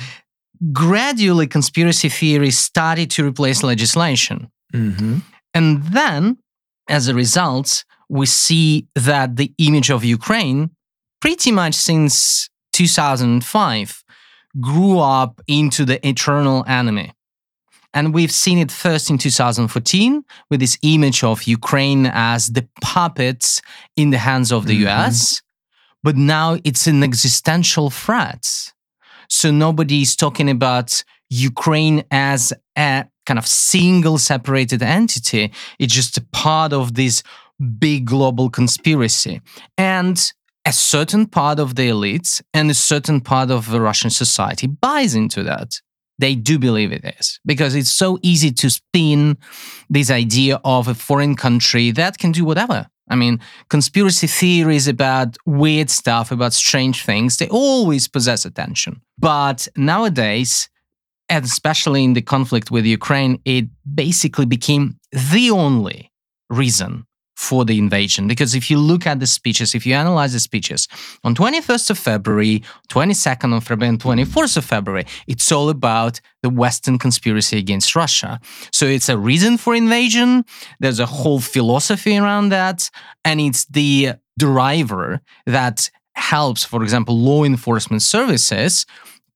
gradually, 0.71 1.47
conspiracy 1.47 2.09
theories 2.09 2.57
started 2.57 3.11
to 3.11 3.27
replace 3.27 3.61
legislation. 3.61 4.49
Mm-hmm. 4.73 5.17
And 5.53 5.83
then, 5.83 6.37
as 6.89 7.07
a 7.07 7.13
result, 7.13 7.83
we 8.07 8.25
see 8.25 8.87
that 8.95 9.35
the 9.35 9.53
image 9.57 9.91
of 9.91 10.03
Ukraine, 10.03 10.71
pretty 11.21 11.51
much 11.51 11.75
since 11.75 12.49
2005, 12.73 14.03
grew 14.59 14.99
up 14.99 15.41
into 15.47 15.85
the 15.85 16.05
eternal 16.07 16.63
enemy. 16.67 17.11
And 17.93 18.13
we've 18.13 18.31
seen 18.31 18.59
it 18.59 18.71
first 18.71 19.09
in 19.09 19.17
2014 19.17 20.23
with 20.49 20.59
this 20.59 20.77
image 20.83 21.23
of 21.23 21.43
Ukraine 21.43 22.05
as 22.05 22.47
the 22.47 22.67
puppets 22.81 23.61
in 23.95 24.11
the 24.11 24.19
hands 24.19 24.51
of 24.51 24.67
the 24.67 24.83
mm-hmm. 24.83 24.87
US. 24.87 25.41
But 26.03 26.15
now 26.15 26.57
it's 26.63 26.87
an 26.87 27.03
existential 27.03 27.89
threat. 27.89 28.71
So 29.27 29.51
nobody 29.51 30.01
is 30.01 30.15
talking 30.15 30.49
about 30.49 31.03
Ukraine 31.29 32.03
as 32.11 32.53
a 32.77 33.05
kind 33.25 33.37
of 33.37 33.47
single 33.47 34.17
separated 34.17 34.81
entity. 34.81 35.51
It's 35.77 35.93
just 35.93 36.17
a 36.17 36.25
part 36.31 36.73
of 36.73 36.95
this 36.95 37.21
big 37.79 38.05
global 38.05 38.49
conspiracy. 38.49 39.41
And 39.77 40.31
a 40.65 40.73
certain 40.73 41.25
part 41.25 41.59
of 41.59 41.75
the 41.75 41.89
elites 41.89 42.41
and 42.53 42.69
a 42.69 42.73
certain 42.73 43.21
part 43.21 43.49
of 43.51 43.69
the 43.71 43.81
Russian 43.81 44.09
society 44.09 44.67
buys 44.67 45.15
into 45.15 45.43
that 45.43 45.81
they 46.19 46.35
do 46.35 46.59
believe 46.59 46.91
it 46.91 47.03
is 47.19 47.39
because 47.45 47.73
it's 47.73 47.91
so 47.91 48.19
easy 48.21 48.51
to 48.51 48.69
spin 48.69 49.37
this 49.89 50.11
idea 50.11 50.59
of 50.63 50.87
a 50.87 50.93
foreign 50.93 51.35
country 51.35 51.91
that 51.91 52.17
can 52.17 52.31
do 52.31 52.45
whatever. 52.45 52.87
I 53.09 53.15
mean, 53.15 53.39
conspiracy 53.69 54.27
theories 54.27 54.87
about 54.87 55.35
weird 55.45 55.89
stuff, 55.89 56.31
about 56.31 56.53
strange 56.53 57.03
things, 57.03 57.37
they 57.37 57.47
always 57.47 58.07
possess 58.07 58.45
attention. 58.45 59.01
But 59.17 59.67
nowadays, 59.75 60.69
and 61.27 61.43
especially 61.43 62.03
in 62.03 62.13
the 62.13 62.21
conflict 62.21 62.69
with 62.69 62.85
Ukraine, 62.85 63.41
it 63.45 63.65
basically 63.95 64.45
became 64.45 64.99
the 65.11 65.49
only 65.49 66.11
reason 66.49 67.05
for 67.39 67.63
the 67.63 67.77
invasion. 67.77 68.27
Because 68.27 68.53
if 68.53 68.69
you 68.69 68.77
look 68.77 69.07
at 69.07 69.21
the 69.21 69.25
speeches, 69.25 69.73
if 69.73 69.85
you 69.85 69.93
analyze 69.93 70.33
the 70.33 70.41
speeches 70.41 70.89
on 71.23 71.33
21st 71.33 71.91
of 71.91 71.97
February, 71.97 72.61
22nd 72.89 73.55
of 73.55 73.63
February, 73.63 73.87
and 73.87 73.97
24th 73.97 74.57
of 74.57 74.65
February, 74.65 75.05
it's 75.25 75.49
all 75.49 75.69
about 75.69 76.19
the 76.43 76.49
Western 76.49 76.99
conspiracy 76.99 77.57
against 77.57 77.95
Russia. 77.95 78.41
So 78.73 78.85
it's 78.85 79.07
a 79.07 79.17
reason 79.17 79.57
for 79.57 79.73
invasion. 79.73 80.43
There's 80.81 80.99
a 80.99 81.05
whole 81.05 81.39
philosophy 81.39 82.17
around 82.17 82.49
that. 82.49 82.89
And 83.23 83.39
it's 83.39 83.63
the 83.67 84.15
driver 84.37 85.21
that 85.45 85.89
helps, 86.15 86.65
for 86.65 86.83
example, 86.83 87.17
law 87.17 87.45
enforcement 87.45 88.01
services 88.01 88.85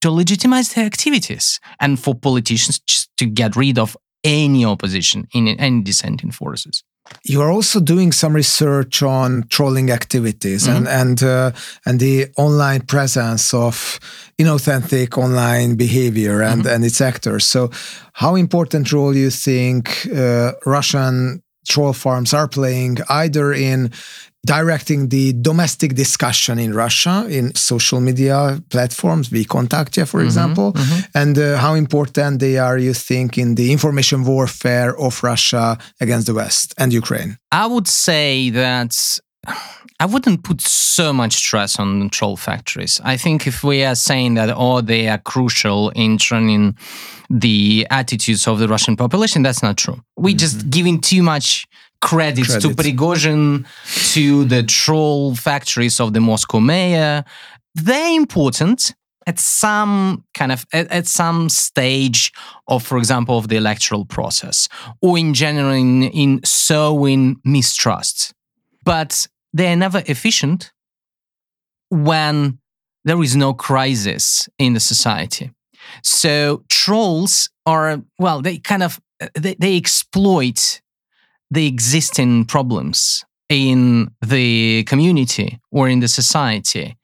to 0.01 0.11
legitimize 0.11 0.73
their 0.73 0.85
activities 0.85 1.61
and 1.79 1.97
for 1.97 2.13
politicians 2.13 2.79
just 2.79 3.15
to 3.15 3.25
get 3.25 3.55
rid 3.55 3.79
of 3.79 3.95
any 4.25 4.65
opposition 4.65 5.25
in 5.33 5.47
any 5.47 5.81
dissenting 5.81 6.31
forces 6.31 6.83
you 7.23 7.41
are 7.41 7.51
also 7.51 7.79
doing 7.79 8.11
some 8.11 8.33
research 8.33 9.01
on 9.03 9.45
trolling 9.49 9.91
activities 9.91 10.67
mm-hmm. 10.67 10.77
and 10.77 10.87
and 10.87 11.23
uh, 11.23 11.51
and 11.85 11.99
the 11.99 12.27
online 12.37 12.81
presence 12.81 13.53
of 13.53 13.99
inauthentic 14.37 15.17
online 15.17 15.75
behavior 15.75 16.41
and 16.41 16.63
mm-hmm. 16.63 16.75
and 16.75 16.85
its 16.85 17.01
actors. 17.01 17.45
So, 17.45 17.69
how 18.13 18.35
important 18.35 18.91
role 18.91 19.15
you 19.15 19.29
think 19.29 20.07
uh, 20.15 20.53
Russian 20.65 21.43
troll 21.67 21.93
farms 21.93 22.33
are 22.33 22.47
playing 22.47 22.97
either 23.09 23.53
in 23.53 23.91
directing 24.45 25.09
the 25.09 25.33
domestic 25.33 25.95
discussion 25.95 26.59
in 26.59 26.73
Russia 26.73 27.25
in 27.29 27.55
social 27.55 27.99
media 28.01 28.61
platforms, 28.69 29.29
VKontakte, 29.29 30.07
for 30.07 30.19
mm-hmm, 30.19 30.25
example, 30.25 30.73
mm-hmm. 30.73 31.17
and 31.17 31.37
uh, 31.37 31.57
how 31.57 31.73
important 31.73 32.39
they 32.39 32.57
are, 32.57 32.77
you 32.77 32.93
think, 32.93 33.37
in 33.37 33.55
the 33.55 33.71
information 33.71 34.23
warfare 34.23 34.97
of 34.99 35.23
Russia 35.23 35.77
against 36.01 36.27
the 36.27 36.33
West 36.33 36.73
and 36.77 36.91
Ukraine? 36.91 37.37
I 37.51 37.65
would 37.67 37.87
say 37.87 38.49
that. 38.51 39.19
I 39.99 40.05
wouldn't 40.05 40.43
put 40.43 40.59
so 40.59 41.13
much 41.13 41.33
stress 41.33 41.79
on 41.79 42.09
troll 42.09 42.35
factories. 42.35 42.99
I 43.03 43.15
think 43.15 43.47
if 43.47 43.63
we 43.63 43.85
are 43.85 43.95
saying 43.95 44.33
that, 44.33 44.49
oh, 44.53 44.81
they 44.81 45.07
are 45.07 45.19
crucial 45.19 45.91
in 45.91 46.17
training 46.17 46.75
the 47.29 47.87
attitudes 47.89 48.47
of 48.47 48.59
the 48.59 48.67
Russian 48.67 48.95
population, 48.97 49.43
that's 49.43 49.63
not 49.63 49.77
true. 49.77 50.01
We're 50.17 50.31
mm-hmm. 50.31 50.37
just 50.37 50.69
giving 50.69 50.99
too 50.99 51.23
much 51.23 51.67
credits, 52.03 52.47
credits. 52.47 52.75
to 52.75 52.75
Prigozhin, 52.75 53.65
to 54.13 54.43
the 54.45 54.61
troll 54.63 55.35
factories 55.35 55.99
of 55.99 56.13
the 56.13 56.19
Moscow 56.19 56.59
mayor. 56.59 57.23
They're 57.75 58.15
important 58.15 58.93
at 59.25 59.39
some 59.39 60.25
kind 60.33 60.51
of 60.51 60.65
at, 60.73 60.91
at, 60.91 61.07
some 61.07 61.47
stage 61.47 62.33
of 62.67 62.83
for 62.83 62.97
example 62.97 63.37
of 63.37 63.47
the 63.47 63.55
electoral 63.55 64.05
process 64.05 64.67
or 65.01 65.17
in 65.17 65.33
general 65.33 65.71
in, 65.71 66.03
in 66.03 66.41
sowing 66.43 67.37
mistrust 67.45 68.33
but 68.83 69.25
they're 69.53 69.77
never 69.77 70.03
efficient 70.07 70.73
when 71.89 72.59
there 73.05 73.23
is 73.23 73.33
no 73.33 73.53
crisis 73.53 74.49
in 74.59 74.73
the 74.73 74.79
society 74.81 75.51
so 76.01 76.63
trolls 76.69 77.49
are 77.65 78.01
well 78.19 78.41
they 78.41 78.57
kind 78.57 78.83
of 78.83 78.99
they, 79.35 79.55
they 79.57 79.77
exploit 79.77 80.81
the 81.53 81.67
existing 81.67 82.45
problems 82.45 83.23
in 83.47 84.09
the 84.25 84.83
community 84.85 85.59
or 85.71 85.87
in 85.87 85.99
the 85.99 86.07
society. 86.07 86.97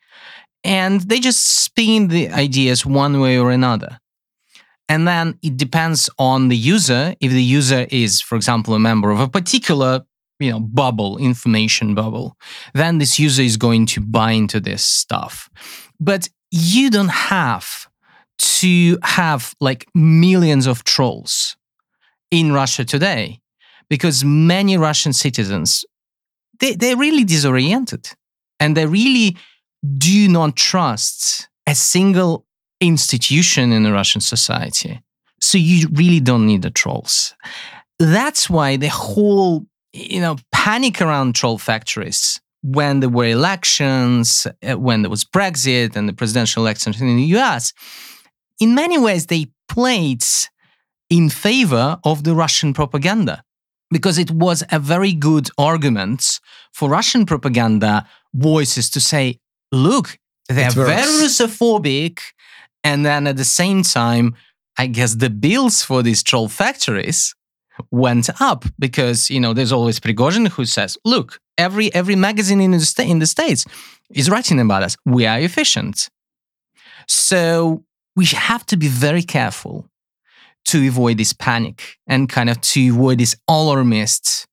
And 0.64 1.02
they 1.02 1.20
just 1.20 1.64
spin 1.64 2.08
the 2.08 2.30
ideas 2.30 2.86
one 2.86 3.20
way 3.20 3.38
or 3.38 3.52
another. 3.52 4.00
And 4.90 5.08
then 5.08 5.38
it 5.44 5.56
depends 5.56 6.10
on 6.18 6.48
the 6.48 6.58
user. 6.58 7.14
If 7.22 7.32
the 7.32 7.44
user 7.44 7.86
is, 7.92 8.22
for 8.22 8.36
example, 8.36 8.74
a 8.74 8.80
member 8.80 9.12
of 9.12 9.20
a 9.20 9.28
particular 9.28 10.02
you 10.40 10.50
know 10.50 10.60
bubble 10.62 11.18
information 11.18 11.94
bubble 11.94 12.38
then 12.74 12.98
this 12.98 13.20
user 13.20 13.44
is 13.44 13.58
going 13.58 13.86
to 13.86 14.00
buy 14.00 14.32
into 14.32 14.62
this 14.62 14.86
stuff 14.86 15.50
but 16.00 16.30
you 16.50 16.90
don't 16.90 17.12
have 17.12 17.90
to 18.38 18.98
have 19.04 19.54
like 19.60 19.86
millions 19.94 20.66
of 20.66 20.86
trolls 20.86 21.58
in 22.32 22.54
russia 22.54 22.86
today 22.86 23.38
because 23.90 24.24
many 24.24 24.78
Russian 24.78 25.14
citizens 25.14 25.86
they, 26.60 26.76
they're 26.76 26.98
really 26.98 27.24
disoriented 27.24 28.10
and 28.60 28.76
they 28.76 28.86
really 28.86 29.38
do 29.98 30.28
not 30.28 30.56
trust 30.56 31.48
a 31.68 31.76
single 31.76 32.46
institution 32.82 33.72
in 33.72 33.84
the 33.84 33.92
Russian 33.92 34.22
society. 34.22 35.02
So 35.42 35.58
you 35.58 35.88
really 35.94 36.20
don't 36.20 36.46
need 36.46 36.62
the 36.62 36.70
trolls. 36.70 37.34
That's 37.98 38.50
why 38.50 38.78
the 38.78 38.90
whole, 38.90 39.66
you 39.94 40.22
know, 40.22 40.38
panic 40.52 41.02
around 41.02 41.36
troll 41.36 41.58
factories 41.58 42.40
when 42.62 43.00
there 43.00 43.10
were 43.10 43.26
elections, 43.26 44.46
uh, 44.68 44.78
when 44.78 45.02
there 45.02 45.10
was 45.10 45.24
Brexit 45.24 45.96
and 45.96 46.10
the 46.10 46.14
presidential 46.14 46.64
elections 46.64 47.00
in 47.00 47.16
the 47.16 47.38
US, 47.38 47.74
in 48.60 48.76
many 48.76 48.98
ways 48.98 49.28
they 49.28 49.48
played 49.70 50.24
in 51.10 51.30
favor 51.30 51.98
of 52.04 52.26
the 52.26 52.36
Russian 52.36 52.74
propaganda 52.74 53.44
because 53.92 54.18
it 54.18 54.32
was 54.32 54.64
a 54.72 54.80
very 54.80 55.14
good 55.14 55.50
argument 55.58 56.40
for 56.74 56.90
Russian 56.90 57.26
propaganda 57.26 58.08
voices 58.34 58.90
to 58.92 59.02
say, 59.02 59.40
look, 59.72 60.18
they're 60.48 60.72
very 60.72 61.26
Russophobic. 61.26 62.20
And 62.84 63.06
then 63.06 63.28
at 63.28 63.38
the 63.38 63.46
same 63.46 63.84
time, 63.84 64.36
I 64.78 64.88
guess 64.88 65.16
the 65.16 65.30
bills 65.30 65.84
for 65.84 66.02
these 66.02 66.24
troll 66.24 66.48
factories 66.48 67.36
went 67.92 68.30
up 68.42 68.66
because, 68.78 69.30
you 69.30 69.40
know, 69.40 69.54
there's 69.54 69.72
always 69.72 70.00
Prigozhin 70.00 70.48
who 70.48 70.66
says, 70.66 70.98
look, 71.06 71.40
every 71.58 71.94
every 71.94 72.16
magazine 72.16 72.62
in 72.62 72.72
the, 72.72 72.80
sta- 72.80 73.04
in 73.04 73.20
the 73.20 73.26
States 73.26 73.66
is 74.12 74.30
writing 74.30 74.60
about 74.60 74.84
us. 74.84 74.96
We 75.06 75.26
are 75.26 75.40
efficient. 75.40 76.10
So 77.08 77.84
we 78.16 78.26
have 78.26 78.66
to 78.68 78.78
be 78.78 78.88
very 78.88 79.24
careful 79.24 79.90
to 80.70 80.88
avoid 80.88 81.18
this 81.18 81.34
panic 81.34 81.98
and 82.08 82.30
kind 82.30 82.50
of 82.50 82.60
to 82.62 82.90
avoid 82.90 83.20
this 83.20 83.36
alarmist 83.48 84.48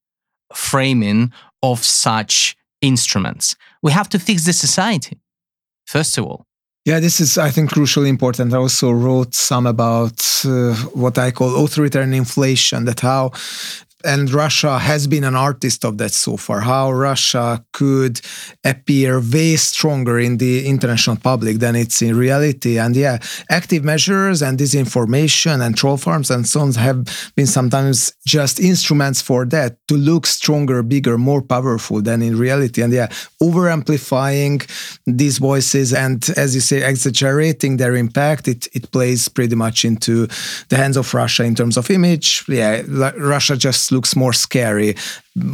framing 0.55 1.33
of 1.63 1.83
such 1.85 2.57
instruments. 2.81 3.57
We 3.83 3.93
have 3.93 4.09
to 4.11 4.19
fix 4.19 4.45
the 4.45 4.53
society, 4.53 5.19
first 5.87 6.19
of 6.19 6.25
all. 6.25 6.47
Yeah, 6.87 7.01
this 7.01 7.21
is, 7.21 7.37
I 7.37 7.51
think, 7.51 7.71
crucially 7.71 8.09
important. 8.09 8.55
I 8.55 8.59
also 8.59 8.93
wrote 8.93 9.35
some 9.35 9.67
about 9.67 10.25
uh, 10.45 10.75
what 10.95 11.19
I 11.19 11.33
call 11.33 11.65
authoritarian 11.65 12.15
inflation, 12.15 12.85
that 12.85 13.01
how 13.01 13.33
and 14.05 14.31
Russia 14.31 14.79
has 14.79 15.07
been 15.07 15.25
an 15.25 15.35
artist 15.35 15.85
of 15.85 15.99
that 15.99 16.13
so 16.13 16.37
far. 16.37 16.61
How 16.61 16.93
Russia 16.93 17.65
could 17.73 18.21
appear 18.65 19.21
way 19.21 19.57
stronger 19.57 20.19
in 20.19 20.37
the 20.37 20.67
international 20.67 21.17
public 21.17 21.59
than 21.59 21.75
it's 21.75 22.03
in 22.03 22.17
reality. 22.17 22.79
And 22.79 22.95
yeah, 22.95 23.19
active 23.51 23.85
measures 23.85 24.43
and 24.43 24.59
disinformation 24.59 25.65
and 25.65 25.77
troll 25.77 25.97
farms 25.97 26.31
and 26.31 26.47
so 26.47 26.61
on 26.61 26.73
have 26.75 27.33
been 27.37 27.47
sometimes 27.47 28.13
just 28.27 28.61
instruments 28.61 29.23
for 29.23 29.45
that 29.47 29.77
to 29.89 29.97
look 29.97 30.27
stronger, 30.27 30.83
bigger, 30.83 31.17
more 31.17 31.43
powerful 31.43 32.03
than 32.03 32.23
in 32.23 32.39
reality. 32.39 32.83
And 32.83 32.93
yeah, 32.93 33.09
over 33.41 33.71
amplifying 33.71 34.61
these 35.07 35.39
voices 35.39 35.93
and, 35.93 36.29
as 36.37 36.55
you 36.55 36.61
say, 36.61 36.89
exaggerating 36.89 37.79
their 37.79 37.97
impact, 37.97 38.49
it, 38.49 38.69
it 38.75 38.91
plays 38.91 39.29
pretty 39.29 39.57
much 39.57 39.85
into 39.85 40.27
the 40.69 40.77
hands 40.77 40.97
of 40.97 41.13
Russia 41.15 41.45
in 41.45 41.55
terms 41.55 41.77
of 41.77 41.91
image. 41.91 42.45
Yeah, 42.49 42.83
Russia 42.87 43.57
just 43.57 43.91
looks 43.97 44.15
more 44.15 44.35
scary 44.47 44.95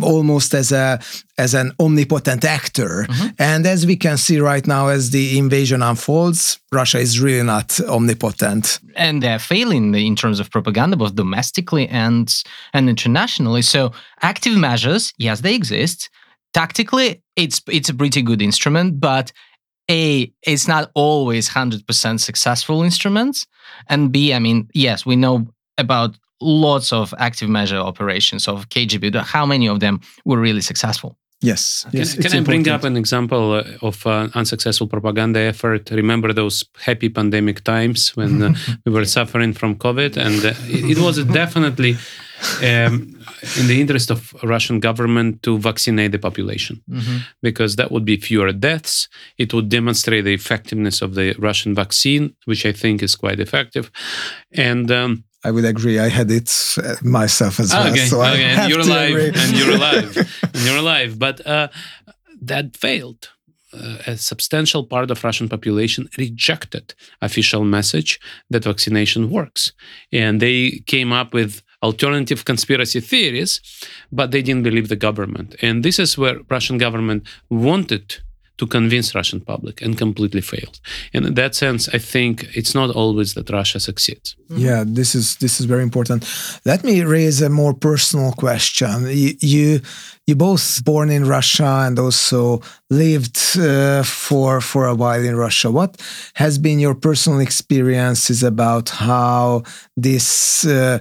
almost 0.02 0.54
as 0.54 0.72
a 0.72 1.00
as 1.38 1.54
an 1.54 1.68
omnipotent 1.78 2.44
actor. 2.44 2.92
Mm-hmm. 3.08 3.28
and 3.50 3.62
as 3.74 3.80
we 3.90 3.96
can 3.96 4.16
see 4.16 4.38
right 4.40 4.66
now 4.66 4.84
as 4.96 5.10
the 5.10 5.24
invasion 5.38 5.80
unfolds 5.90 6.40
russia 6.80 6.98
is 6.98 7.20
really 7.20 7.46
not 7.54 7.68
omnipotent. 7.96 8.64
And 8.96 9.22
they're 9.22 9.44
failing 9.54 9.94
in 9.94 10.16
terms 10.22 10.38
of 10.40 10.50
propaganda 10.56 10.96
both 10.96 11.14
domestically 11.14 11.86
and 11.88 12.26
and 12.74 12.84
internationally. 12.94 13.62
So 13.62 13.80
active 14.32 14.56
measures 14.68 15.12
yes 15.26 15.40
they 15.40 15.54
exist. 15.54 15.98
Tactically 16.60 17.08
it's 17.42 17.58
it's 17.76 17.90
a 17.90 17.94
pretty 18.00 18.22
good 18.22 18.42
instrument 18.42 19.00
but 19.00 19.32
a 19.90 20.32
it's 20.42 20.68
not 20.68 20.90
always 20.94 21.48
100% 21.48 22.20
successful 22.20 22.82
instruments 22.82 23.46
and 23.88 24.12
b 24.12 24.32
i 24.32 24.38
mean 24.38 24.68
yes 24.86 25.04
we 25.10 25.16
know 25.16 25.46
about 25.78 26.16
lots 26.42 26.92
of 26.92 27.14
active 27.18 27.48
measure 27.48 27.76
operations 27.76 28.48
of 28.48 28.68
KGB. 28.68 29.14
How 29.16 29.46
many 29.46 29.68
of 29.68 29.80
them 29.80 30.00
were 30.24 30.38
really 30.38 30.60
successful? 30.60 31.16
Yes. 31.42 31.86
yes 31.92 32.14
can, 32.14 32.22
can 32.22 32.38
I 32.38 32.40
bring 32.40 32.68
up 32.68 32.84
an 32.84 32.96
example 32.96 33.54
uh, 33.54 33.64
of 33.82 34.06
an 34.06 34.30
unsuccessful 34.34 34.86
propaganda 34.86 35.40
effort? 35.40 35.90
Remember 35.90 36.32
those 36.32 36.64
happy 36.80 37.08
pandemic 37.08 37.64
times 37.64 38.16
when 38.16 38.42
uh, 38.42 38.54
we 38.86 38.92
were 38.92 39.04
suffering 39.04 39.52
from 39.52 39.74
COVID, 39.74 40.16
and 40.16 40.44
uh, 40.44 40.54
it, 40.68 40.96
it, 40.96 40.98
was 40.98 41.22
definitely 41.24 41.96
um, 42.62 43.20
in 43.58 43.66
the 43.66 43.80
interest 43.80 44.12
of 44.12 44.32
Russian 44.44 44.78
government 44.78 45.42
to 45.42 45.58
vaccinate 45.58 46.12
the 46.12 46.18
population, 46.20 46.80
mm-hmm. 46.88 47.18
because 47.42 47.74
that 47.74 47.90
would 47.90 48.04
be 48.04 48.18
fewer 48.18 48.52
deaths. 48.52 49.08
It 49.36 49.52
would 49.52 49.68
demonstrate 49.68 50.24
the 50.24 50.34
effectiveness 50.34 51.02
of 51.02 51.16
the 51.16 51.34
Russian 51.40 51.74
vaccine, 51.74 52.36
which 52.44 52.64
I 52.64 52.72
think 52.72 53.02
is 53.02 53.16
quite 53.16 53.40
effective, 53.40 53.90
and. 54.52 54.90
Um, 54.90 55.24
I 55.44 55.50
would 55.50 55.64
agree. 55.64 55.98
I 55.98 56.08
had 56.08 56.30
it 56.30 56.50
uh, 56.78 56.96
myself 57.02 57.58
as 57.58 57.72
well. 57.72 57.90
Okay, 57.90 58.06
so 58.06 58.22
okay. 58.22 58.44
and 58.44 58.70
you're 58.70 58.80
alive, 58.80 59.34
and 59.36 59.56
you're 59.56 59.74
alive, 59.74 60.16
and 60.42 60.62
you're 60.64 60.76
alive. 60.76 61.18
But 61.18 61.46
uh, 61.46 61.68
that 62.40 62.76
failed. 62.76 63.30
Uh, 63.74 63.96
a 64.06 64.18
substantial 64.18 64.84
part 64.84 65.10
of 65.10 65.24
Russian 65.24 65.48
population 65.48 66.06
rejected 66.18 66.94
official 67.22 67.64
message 67.64 68.20
that 68.50 68.64
vaccination 68.64 69.30
works, 69.30 69.72
and 70.12 70.40
they 70.40 70.82
came 70.86 71.10
up 71.10 71.32
with 71.32 71.62
alternative 71.82 72.44
conspiracy 72.44 73.00
theories, 73.00 73.60
but 74.10 74.30
they 74.30 74.42
didn't 74.42 74.62
believe 74.62 74.88
the 74.88 74.96
government. 74.96 75.56
And 75.62 75.82
this 75.82 75.98
is 75.98 76.18
where 76.18 76.40
Russian 76.50 76.78
government 76.78 77.26
wanted 77.48 78.22
to 78.62 78.66
convince 78.68 79.12
Russian 79.12 79.40
public 79.40 79.82
and 79.82 79.98
completely 79.98 80.40
failed. 80.40 80.78
And 81.12 81.26
in 81.26 81.34
that 81.34 81.56
sense, 81.56 81.88
I 81.88 81.98
think 81.98 82.46
it's 82.54 82.74
not 82.74 82.90
always 82.94 83.34
that 83.34 83.50
Russia 83.50 83.80
succeeds. 83.80 84.36
Mm-hmm. 84.36 84.64
Yeah, 84.66 84.84
this 84.86 85.16
is 85.16 85.36
this 85.36 85.58
is 85.60 85.66
very 85.66 85.82
important. 85.82 86.20
Let 86.64 86.84
me 86.84 87.02
raise 87.02 87.42
a 87.42 87.50
more 87.50 87.74
personal 87.74 88.30
question. 88.32 88.94
You 89.22 89.32
you, 89.40 89.80
you 90.28 90.36
both 90.36 90.84
born 90.84 91.10
in 91.10 91.24
Russia 91.24 91.70
and 91.86 91.98
also 91.98 92.60
lived 92.88 93.38
uh, 93.58 94.04
for 94.04 94.60
for 94.60 94.86
a 94.86 94.94
while 94.94 95.24
in 95.30 95.34
Russia. 95.46 95.68
What 95.70 95.92
has 96.34 96.56
been 96.58 96.78
your 96.78 96.94
personal 96.94 97.40
experiences 97.40 98.44
about 98.44 98.90
how 98.90 99.64
this 99.96 100.64
uh, 100.64 101.00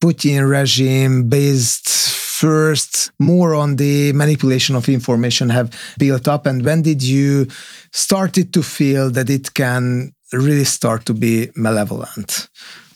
Putin 0.00 0.48
regime 0.48 1.28
based 1.28 1.88
first 2.40 3.10
more 3.18 3.54
on 3.54 3.76
the 3.76 4.12
manipulation 4.12 4.76
of 4.76 4.88
information 4.88 5.48
have 5.48 5.68
built 5.98 6.28
up 6.28 6.46
and 6.46 6.64
when 6.64 6.82
did 6.82 7.02
you 7.02 7.46
started 7.92 8.52
to 8.52 8.62
feel 8.62 9.10
that 9.10 9.28
it 9.28 9.54
can 9.54 10.12
really 10.32 10.64
start 10.64 11.04
to 11.04 11.14
be 11.14 11.50
malevolent 11.56 12.48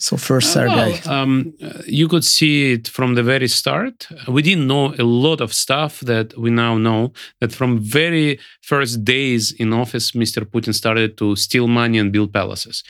so 0.03 0.17
first, 0.17 0.49
uh, 0.49 0.53
Sergey. 0.53 0.99
Well, 1.05 1.13
um, 1.15 1.53
you 1.87 2.09
could 2.09 2.25
see 2.25 2.73
it 2.73 2.89
from 2.89 3.15
the 3.15 3.23
very 3.23 3.47
start. 3.47 3.95
We 4.27 4.41
didn't 4.41 4.67
know 4.67 4.93
a 4.99 5.03
lot 5.03 5.39
of 5.39 5.53
stuff 5.53 6.01
that 6.01 6.37
we 6.37 6.49
now 6.49 6.77
know. 6.77 7.13
That 7.39 7.53
from 7.53 7.79
very 7.79 8.37
first 8.61 9.05
days 9.05 9.53
in 9.53 9.71
office, 9.71 10.11
Mr. 10.11 10.43
Putin 10.43 10.73
started 10.73 11.17
to 11.19 11.37
steal 11.37 11.67
money 11.69 11.97
and 11.99 12.11
build 12.11 12.33
palaces. 12.33 12.83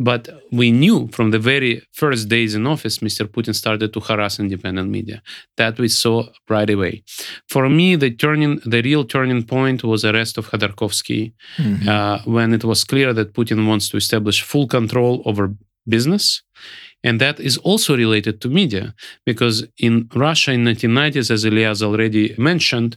But 0.00 0.22
we 0.52 0.72
knew 0.72 1.08
from 1.08 1.32
the 1.32 1.38
very 1.38 1.82
first 1.92 2.28
days 2.28 2.54
in 2.54 2.66
office, 2.66 2.96
Mr. 3.00 3.26
Putin 3.26 3.54
started 3.54 3.92
to 3.92 4.00
harass 4.00 4.40
independent 4.40 4.88
media. 4.88 5.22
That 5.58 5.78
we 5.78 5.88
saw 5.88 6.28
right 6.48 6.70
away. 6.70 7.04
For 7.46 7.68
me, 7.68 7.96
the 7.96 8.10
turning, 8.10 8.60
the 8.64 8.80
real 8.80 9.04
turning 9.04 9.42
point 9.42 9.84
was 9.84 10.02
arrest 10.02 10.38
of 10.38 10.50
Khodorkovsky, 10.50 11.34
mm-hmm. 11.58 11.86
uh, 11.86 12.20
when 12.24 12.54
it 12.54 12.64
was 12.64 12.84
clear 12.84 13.12
that 13.12 13.34
Putin 13.34 13.66
wants 13.68 13.90
to 13.90 13.98
establish 13.98 14.40
full 14.40 14.66
control 14.66 15.22
over 15.26 15.54
business. 15.86 16.42
And 17.04 17.20
that 17.20 17.38
is 17.38 17.58
also 17.58 17.96
related 17.96 18.40
to 18.40 18.48
media, 18.48 18.94
because 19.26 19.66
in 19.78 20.08
Russia 20.14 20.52
in 20.52 20.64
1990s, 20.64 21.30
as 21.30 21.44
Elias 21.44 21.82
already 21.82 22.34
mentioned, 22.38 22.96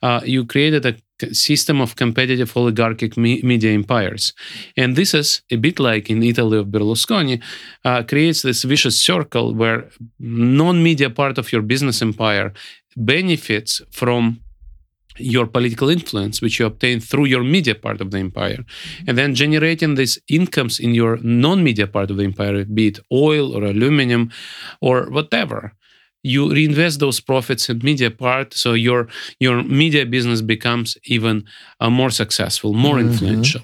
uh, 0.00 0.20
you 0.24 0.46
created 0.46 0.86
a 0.86 0.94
system 1.34 1.80
of 1.80 1.96
competitive 1.96 2.56
oligarchic 2.56 3.16
me- 3.16 3.42
media 3.42 3.72
empires. 3.72 4.32
And 4.76 4.94
this 4.94 5.12
is 5.12 5.42
a 5.50 5.56
bit 5.56 5.80
like 5.80 6.08
in 6.08 6.22
Italy 6.22 6.58
of 6.58 6.66
Berlusconi, 6.66 7.42
uh, 7.84 8.04
creates 8.04 8.42
this 8.42 8.62
vicious 8.62 8.96
circle 9.00 9.52
where 9.54 9.88
non-media 10.20 11.10
part 11.10 11.36
of 11.36 11.52
your 11.52 11.62
business 11.62 12.00
empire 12.00 12.52
benefits 12.96 13.82
from 13.90 14.40
your 15.18 15.46
political 15.46 15.88
influence, 15.88 16.40
which 16.40 16.58
you 16.58 16.66
obtain 16.66 17.00
through 17.00 17.26
your 17.26 17.44
media 17.44 17.74
part 17.74 18.00
of 18.00 18.10
the 18.10 18.18
empire, 18.18 18.64
and 19.06 19.16
then 19.16 19.34
generating 19.34 19.94
these 19.94 20.18
incomes 20.28 20.78
in 20.78 20.94
your 20.94 21.18
non 21.22 21.62
media 21.62 21.86
part 21.86 22.10
of 22.10 22.16
the 22.16 22.24
empire, 22.24 22.64
be 22.64 22.88
it 22.88 22.98
oil 23.12 23.56
or 23.56 23.64
aluminum 23.64 24.30
or 24.80 25.10
whatever 25.10 25.72
you 26.22 26.50
reinvest 26.50 26.98
those 27.00 27.20
profits 27.20 27.68
in 27.68 27.78
media 27.82 28.10
part 28.10 28.52
so 28.54 28.72
your 28.72 29.08
your 29.38 29.62
media 29.62 30.04
business 30.04 30.40
becomes 30.42 30.96
even 31.04 31.44
uh, 31.80 31.90
more 31.90 32.10
successful 32.10 32.72
more 32.72 32.96
mm-hmm. 32.96 33.08
influential 33.08 33.62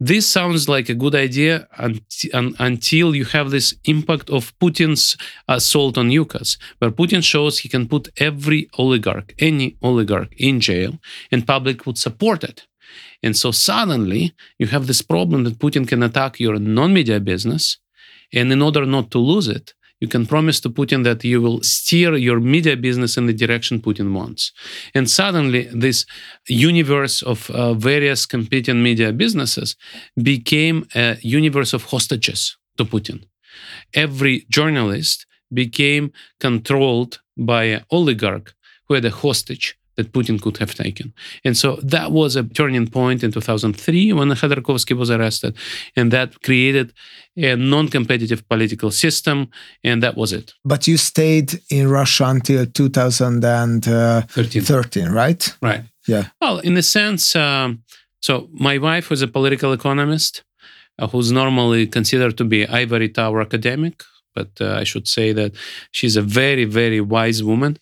this 0.00 0.26
sounds 0.26 0.68
like 0.68 0.88
a 0.88 0.94
good 0.94 1.14
idea 1.14 1.66
un- 1.78 2.00
un- 2.34 2.54
until 2.58 3.14
you 3.14 3.24
have 3.24 3.50
this 3.50 3.74
impact 3.84 4.30
of 4.30 4.56
putin's 4.58 5.16
assault 5.48 5.96
on 5.96 6.10
Yukos, 6.10 6.58
where 6.78 6.90
putin 6.90 7.22
shows 7.22 7.60
he 7.60 7.68
can 7.68 7.86
put 7.86 8.08
every 8.18 8.68
oligarch 8.78 9.34
any 9.38 9.76
oligarch 9.82 10.32
in 10.38 10.60
jail 10.60 10.98
and 11.30 11.46
public 11.46 11.86
would 11.86 11.98
support 11.98 12.42
it 12.42 12.66
and 13.22 13.36
so 13.36 13.50
suddenly 13.50 14.34
you 14.58 14.66
have 14.66 14.86
this 14.86 15.02
problem 15.02 15.44
that 15.44 15.58
putin 15.58 15.86
can 15.86 16.02
attack 16.02 16.40
your 16.40 16.58
non-media 16.58 17.20
business 17.20 17.78
And 18.32 18.50
in 18.52 18.62
order 18.62 18.86
not 18.86 19.10
to 19.10 19.18
lose 19.18 19.48
it, 19.48 19.74
you 20.02 20.08
can 20.08 20.26
promise 20.26 20.58
to 20.60 20.68
Putin 20.68 21.04
that 21.04 21.22
you 21.22 21.40
will 21.40 21.62
steer 21.62 22.16
your 22.16 22.40
media 22.40 22.76
business 22.76 23.16
in 23.16 23.26
the 23.26 23.32
direction 23.32 23.80
Putin 23.80 24.12
wants. 24.12 24.52
And 24.96 25.08
suddenly, 25.08 25.62
this 25.72 26.04
universe 26.48 27.22
of 27.22 27.48
uh, 27.50 27.74
various 27.74 28.26
competing 28.26 28.82
media 28.82 29.12
businesses 29.12 29.76
became 30.20 30.78
a 30.96 31.18
universe 31.22 31.72
of 31.72 31.84
hostages 31.84 32.56
to 32.78 32.84
Putin. 32.84 33.18
Every 33.94 34.44
journalist 34.50 35.24
became 35.52 36.10
controlled 36.40 37.20
by 37.36 37.64
an 37.76 37.84
oligarch 37.90 38.54
who 38.86 38.94
had 38.94 39.04
a 39.04 39.10
hostage 39.10 39.78
that 39.96 40.12
Putin 40.12 40.40
could 40.40 40.56
have 40.58 40.74
taken. 40.74 41.12
And 41.44 41.56
so 41.56 41.76
that 41.82 42.12
was 42.12 42.36
a 42.36 42.42
turning 42.42 42.86
point 42.88 43.22
in 43.22 43.32
2003 43.32 44.12
when 44.12 44.28
Khodorkovsky 44.28 44.96
was 44.96 45.10
arrested. 45.10 45.56
And 45.96 46.10
that 46.12 46.42
created 46.42 46.92
a 47.36 47.56
non 47.56 47.88
competitive 47.88 48.48
political 48.48 48.90
system. 48.90 49.48
And 49.84 50.02
that 50.02 50.16
was 50.16 50.32
it. 50.32 50.54
But 50.64 50.86
you 50.86 50.96
stayed 50.96 51.60
in 51.70 51.88
Russia 51.88 52.24
until 52.26 52.66
2013, 52.66 54.62
13, 54.62 55.08
right? 55.08 55.56
Right. 55.60 55.84
Yeah. 56.06 56.28
Well, 56.40 56.58
in 56.58 56.76
a 56.76 56.82
sense, 56.82 57.36
um, 57.36 57.82
so 58.20 58.48
my 58.52 58.78
wife 58.78 59.10
was 59.10 59.22
a 59.22 59.28
political 59.28 59.72
economist 59.72 60.42
uh, 60.98 61.06
who's 61.06 61.32
normally 61.32 61.86
considered 61.86 62.36
to 62.38 62.44
be 62.44 62.66
ivory 62.66 63.08
tower 63.08 63.40
academic 63.40 64.02
but 64.34 64.50
uh, 64.60 64.74
I 64.74 64.84
should 64.84 65.06
say 65.08 65.32
that 65.32 65.52
she's 65.90 66.16
a 66.16 66.22
very, 66.22 66.64
very 66.64 67.00
wise 67.00 67.42
woman. 67.42 67.78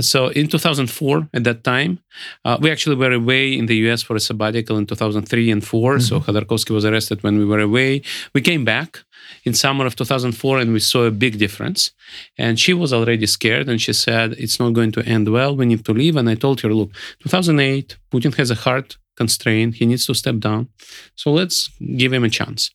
So 0.00 0.28
in 0.28 0.48
2004, 0.48 1.28
at 1.34 1.44
that 1.44 1.64
time, 1.64 2.00
uh, 2.44 2.58
we 2.60 2.70
actually 2.70 2.96
were 2.96 3.12
away 3.12 3.56
in 3.56 3.66
the 3.66 3.76
US 3.88 4.02
for 4.02 4.16
a 4.16 4.20
sabbatical 4.20 4.76
in 4.76 4.86
2003 4.86 5.50
and 5.50 5.64
4. 5.64 5.92
Mm-hmm. 5.92 6.00
So 6.00 6.20
Khodorkovsky 6.20 6.70
was 6.70 6.84
arrested 6.84 7.22
when 7.22 7.38
we 7.38 7.44
were 7.44 7.60
away. 7.60 8.02
We 8.34 8.40
came 8.40 8.64
back 8.64 9.00
in 9.44 9.54
summer 9.54 9.86
of 9.86 9.96
2004 9.96 10.58
and 10.58 10.72
we 10.72 10.80
saw 10.80 11.04
a 11.04 11.10
big 11.10 11.38
difference. 11.38 11.90
And 12.38 12.58
she 12.58 12.74
was 12.74 12.92
already 12.92 13.26
scared 13.26 13.68
and 13.68 13.80
she 13.80 13.92
said, 13.92 14.32
it's 14.32 14.58
not 14.58 14.72
going 14.72 14.92
to 14.92 15.04
end 15.04 15.28
well. 15.28 15.56
We 15.56 15.66
need 15.66 15.84
to 15.84 15.92
leave. 15.92 16.16
And 16.16 16.28
I 16.28 16.34
told 16.34 16.60
her, 16.60 16.72
look, 16.72 16.92
2008, 17.20 17.96
Putin 18.12 18.34
has 18.36 18.50
a 18.50 18.54
heart 18.54 18.96
constraint. 19.16 19.76
He 19.76 19.86
needs 19.86 20.06
to 20.06 20.14
step 20.14 20.38
down. 20.38 20.68
So 21.16 21.32
let's 21.32 21.70
give 21.96 22.12
him 22.12 22.24
a 22.24 22.30
chance. 22.30 22.70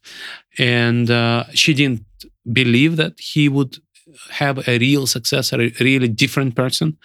And 0.57 1.09
uh, 1.09 1.45
she 1.53 1.73
didn't 1.73 2.07
believe 2.51 2.95
that 2.97 3.19
he 3.19 3.49
would 3.49 3.77
have 4.29 4.67
a 4.67 4.77
real 4.79 5.05
successor, 5.05 5.62
a 5.62 5.71
really 5.79 6.07
different 6.07 6.55
person. 6.55 6.97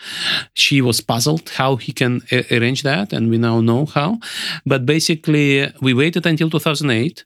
She 0.55 0.81
was 0.81 1.00
puzzled 1.00 1.50
how 1.50 1.76
he 1.76 1.92
can 1.92 2.22
a- 2.31 2.46
arrange 2.57 2.83
that, 2.83 3.12
and 3.12 3.31
we 3.31 3.38
now 3.38 3.61
know 3.61 3.87
how. 3.87 4.18
But 4.64 4.87
basically, 4.87 5.70
we 5.81 5.94
waited 5.94 6.26
until 6.26 6.50
2008, 6.50 7.24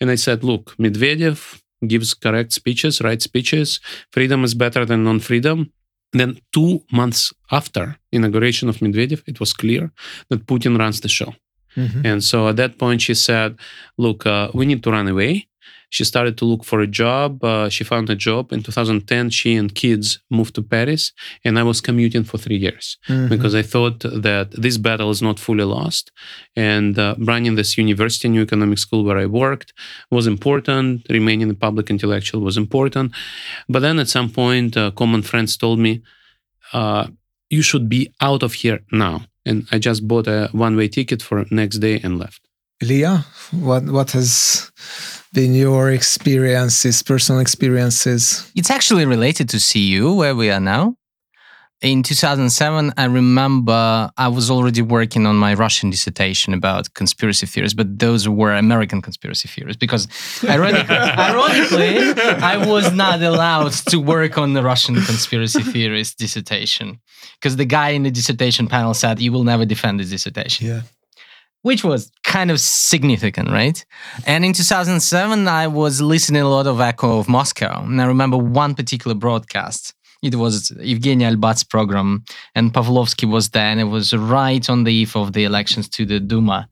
and 0.00 0.10
I 0.10 0.16
said, 0.16 0.44
"Look, 0.44 0.76
Medvedev 0.78 1.60
gives 1.86 2.14
correct 2.14 2.52
speeches, 2.52 3.00
right 3.00 3.22
speeches. 3.22 3.80
Freedom 4.12 4.44
is 4.44 4.54
better 4.54 4.84
than 4.84 5.04
non-freedom." 5.04 5.70
Then 6.12 6.38
two 6.52 6.84
months 6.92 7.32
after 7.50 7.98
inauguration 8.12 8.68
of 8.68 8.78
Medvedev, 8.78 9.22
it 9.26 9.40
was 9.40 9.52
clear 9.52 9.90
that 10.28 10.46
Putin 10.46 10.78
runs 10.78 11.00
the 11.00 11.08
show. 11.08 11.34
Mm-hmm. 11.76 12.06
And 12.06 12.22
so 12.22 12.48
at 12.48 12.56
that 12.56 12.78
point, 12.78 13.02
she 13.02 13.14
said, 13.14 13.56
"Look, 13.98 14.26
uh, 14.26 14.50
we 14.54 14.66
need 14.66 14.82
to 14.84 14.90
run 14.90 15.08
away." 15.08 15.48
She 15.94 16.02
started 16.02 16.36
to 16.38 16.44
look 16.44 16.64
for 16.64 16.80
a 16.80 16.88
job. 16.88 17.44
Uh, 17.44 17.68
she 17.68 17.84
found 17.84 18.10
a 18.10 18.16
job 18.16 18.52
in 18.52 18.64
2010. 18.64 19.30
She 19.30 19.54
and 19.54 19.72
kids 19.72 20.18
moved 20.28 20.56
to 20.56 20.62
Paris, 20.62 21.12
and 21.44 21.56
I 21.56 21.62
was 21.62 21.80
commuting 21.80 22.24
for 22.24 22.36
three 22.36 22.56
years 22.56 22.98
mm-hmm. 23.08 23.28
because 23.28 23.54
I 23.54 23.62
thought 23.62 24.00
that 24.00 24.48
this 24.64 24.76
battle 24.76 25.10
is 25.10 25.22
not 25.22 25.38
fully 25.38 25.62
lost. 25.62 26.10
And 26.56 26.98
uh, 26.98 27.14
running 27.20 27.54
this 27.54 27.78
university, 27.78 28.28
new 28.28 28.42
economic 28.42 28.78
school 28.78 29.04
where 29.04 29.18
I 29.18 29.26
worked, 29.26 29.72
was 30.10 30.26
important. 30.26 31.06
Remaining 31.08 31.48
a 31.48 31.54
public 31.54 31.90
intellectual 31.90 32.40
was 32.40 32.56
important. 32.56 33.12
But 33.68 33.80
then 33.82 34.00
at 34.00 34.08
some 34.08 34.30
point, 34.30 34.76
uh, 34.76 34.90
common 34.90 35.22
friends 35.22 35.56
told 35.56 35.78
me, 35.78 36.02
uh, 36.72 37.06
"You 37.50 37.62
should 37.62 37.86
be 37.88 38.02
out 38.20 38.42
of 38.42 38.52
here 38.62 38.80
now." 38.90 39.16
And 39.46 39.58
I 39.70 39.78
just 39.78 40.00
bought 40.10 40.26
a 40.26 40.48
one-way 40.50 40.88
ticket 40.88 41.22
for 41.22 41.36
next 41.50 41.76
day 41.78 42.00
and 42.04 42.18
left. 42.18 42.40
Ilya, 42.82 43.24
what 43.68 43.84
what 43.96 44.10
has 44.10 44.72
been 45.34 45.54
your 45.54 45.90
experiences, 45.90 47.02
personal 47.02 47.40
experiences? 47.40 48.50
It's 48.54 48.70
actually 48.70 49.04
related 49.04 49.48
to 49.50 49.58
CEU, 49.58 50.16
where 50.16 50.34
we 50.34 50.50
are 50.50 50.60
now. 50.60 50.96
In 51.82 52.02
2007, 52.02 52.94
I 52.96 53.04
remember 53.04 54.10
I 54.16 54.28
was 54.28 54.50
already 54.50 54.80
working 54.80 55.26
on 55.26 55.36
my 55.36 55.52
Russian 55.52 55.90
dissertation 55.90 56.54
about 56.54 56.94
conspiracy 56.94 57.46
theories, 57.46 57.74
but 57.74 57.98
those 57.98 58.26
were 58.26 58.54
American 58.54 59.02
conspiracy 59.02 59.48
theories 59.48 59.76
because, 59.76 60.08
ironically, 60.44 60.96
ironically 61.28 61.98
I 62.42 62.64
was 62.66 62.90
not 62.92 63.20
allowed 63.20 63.72
to 63.90 63.98
work 63.98 64.38
on 64.38 64.54
the 64.54 64.62
Russian 64.62 64.94
conspiracy 64.94 65.62
theories 65.62 66.14
dissertation 66.14 67.00
because 67.38 67.56
the 67.56 67.66
guy 67.66 67.90
in 67.90 68.04
the 68.04 68.10
dissertation 68.10 68.66
panel 68.66 68.94
said, 68.94 69.20
You 69.20 69.32
will 69.32 69.44
never 69.44 69.66
defend 69.66 70.00
this 70.00 70.08
dissertation. 70.08 70.66
Yeah 70.66 70.82
which 71.64 71.82
was 71.82 72.12
kind 72.24 72.50
of 72.50 72.60
significant, 72.60 73.48
right? 73.50 73.82
And 74.26 74.44
in 74.44 74.52
2007, 74.52 75.48
I 75.48 75.66
was 75.66 76.02
listening 76.02 76.42
a 76.42 76.48
lot 76.48 76.66
of 76.66 76.78
Echo 76.78 77.18
of 77.18 77.26
Moscow. 77.26 77.82
And 77.82 78.02
I 78.02 78.04
remember 78.04 78.36
one 78.36 78.74
particular 78.74 79.14
broadcast. 79.14 79.94
It 80.22 80.34
was 80.34 80.70
Yevgenia 80.72 81.34
Albats' 81.34 81.66
program, 81.68 82.24
and 82.54 82.72
Pavlovsky 82.72 83.24
was 83.24 83.48
there, 83.50 83.70
and 83.72 83.80
it 83.80 83.84
was 83.84 84.12
right 84.12 84.68
on 84.68 84.84
the 84.84 84.92
eve 84.92 85.16
of 85.16 85.32
the 85.32 85.44
elections 85.44 85.88
to 85.90 86.04
the 86.04 86.20
Duma 86.20 86.68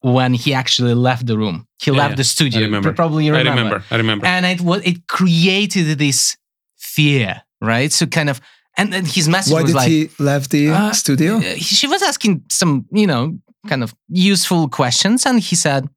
when 0.00 0.32
he 0.32 0.54
actually 0.54 0.94
left 0.94 1.26
the 1.26 1.36
room. 1.36 1.66
He 1.82 1.90
yeah, 1.90 1.98
left 1.98 2.12
yeah. 2.12 2.16
the 2.16 2.24
studio. 2.24 2.60
I 2.60 2.64
remember. 2.64 2.92
Probably 2.94 3.26
you 3.26 3.34
remember. 3.34 3.50
I 3.50 3.56
remember. 3.56 3.84
I 3.90 3.96
remember. 3.96 4.26
And 4.26 4.46
it 4.46 4.60
was 4.62 4.80
it 4.86 5.06
created 5.06 5.98
this 5.98 6.38
fear, 6.78 7.42
right? 7.60 7.92
So 7.92 8.06
kind 8.06 8.30
of 8.30 8.40
and 8.76 8.90
then 8.90 9.04
his 9.04 9.28
message 9.28 9.52
Why 9.52 9.62
was 9.62 9.72
did 9.72 9.76
like, 9.76 9.88
he 9.88 10.10
left 10.18 10.50
the 10.50 10.70
uh, 10.70 10.92
studio? 10.92 11.40
She 11.56 11.86
was 11.86 12.02
asking 12.02 12.44
some, 12.48 12.86
you 12.92 13.06
know, 13.06 13.38
kind 13.68 13.82
of 13.82 13.94
useful 14.08 14.68
questions. 14.68 15.26
And 15.26 15.40
he 15.40 15.56
said, 15.56 15.88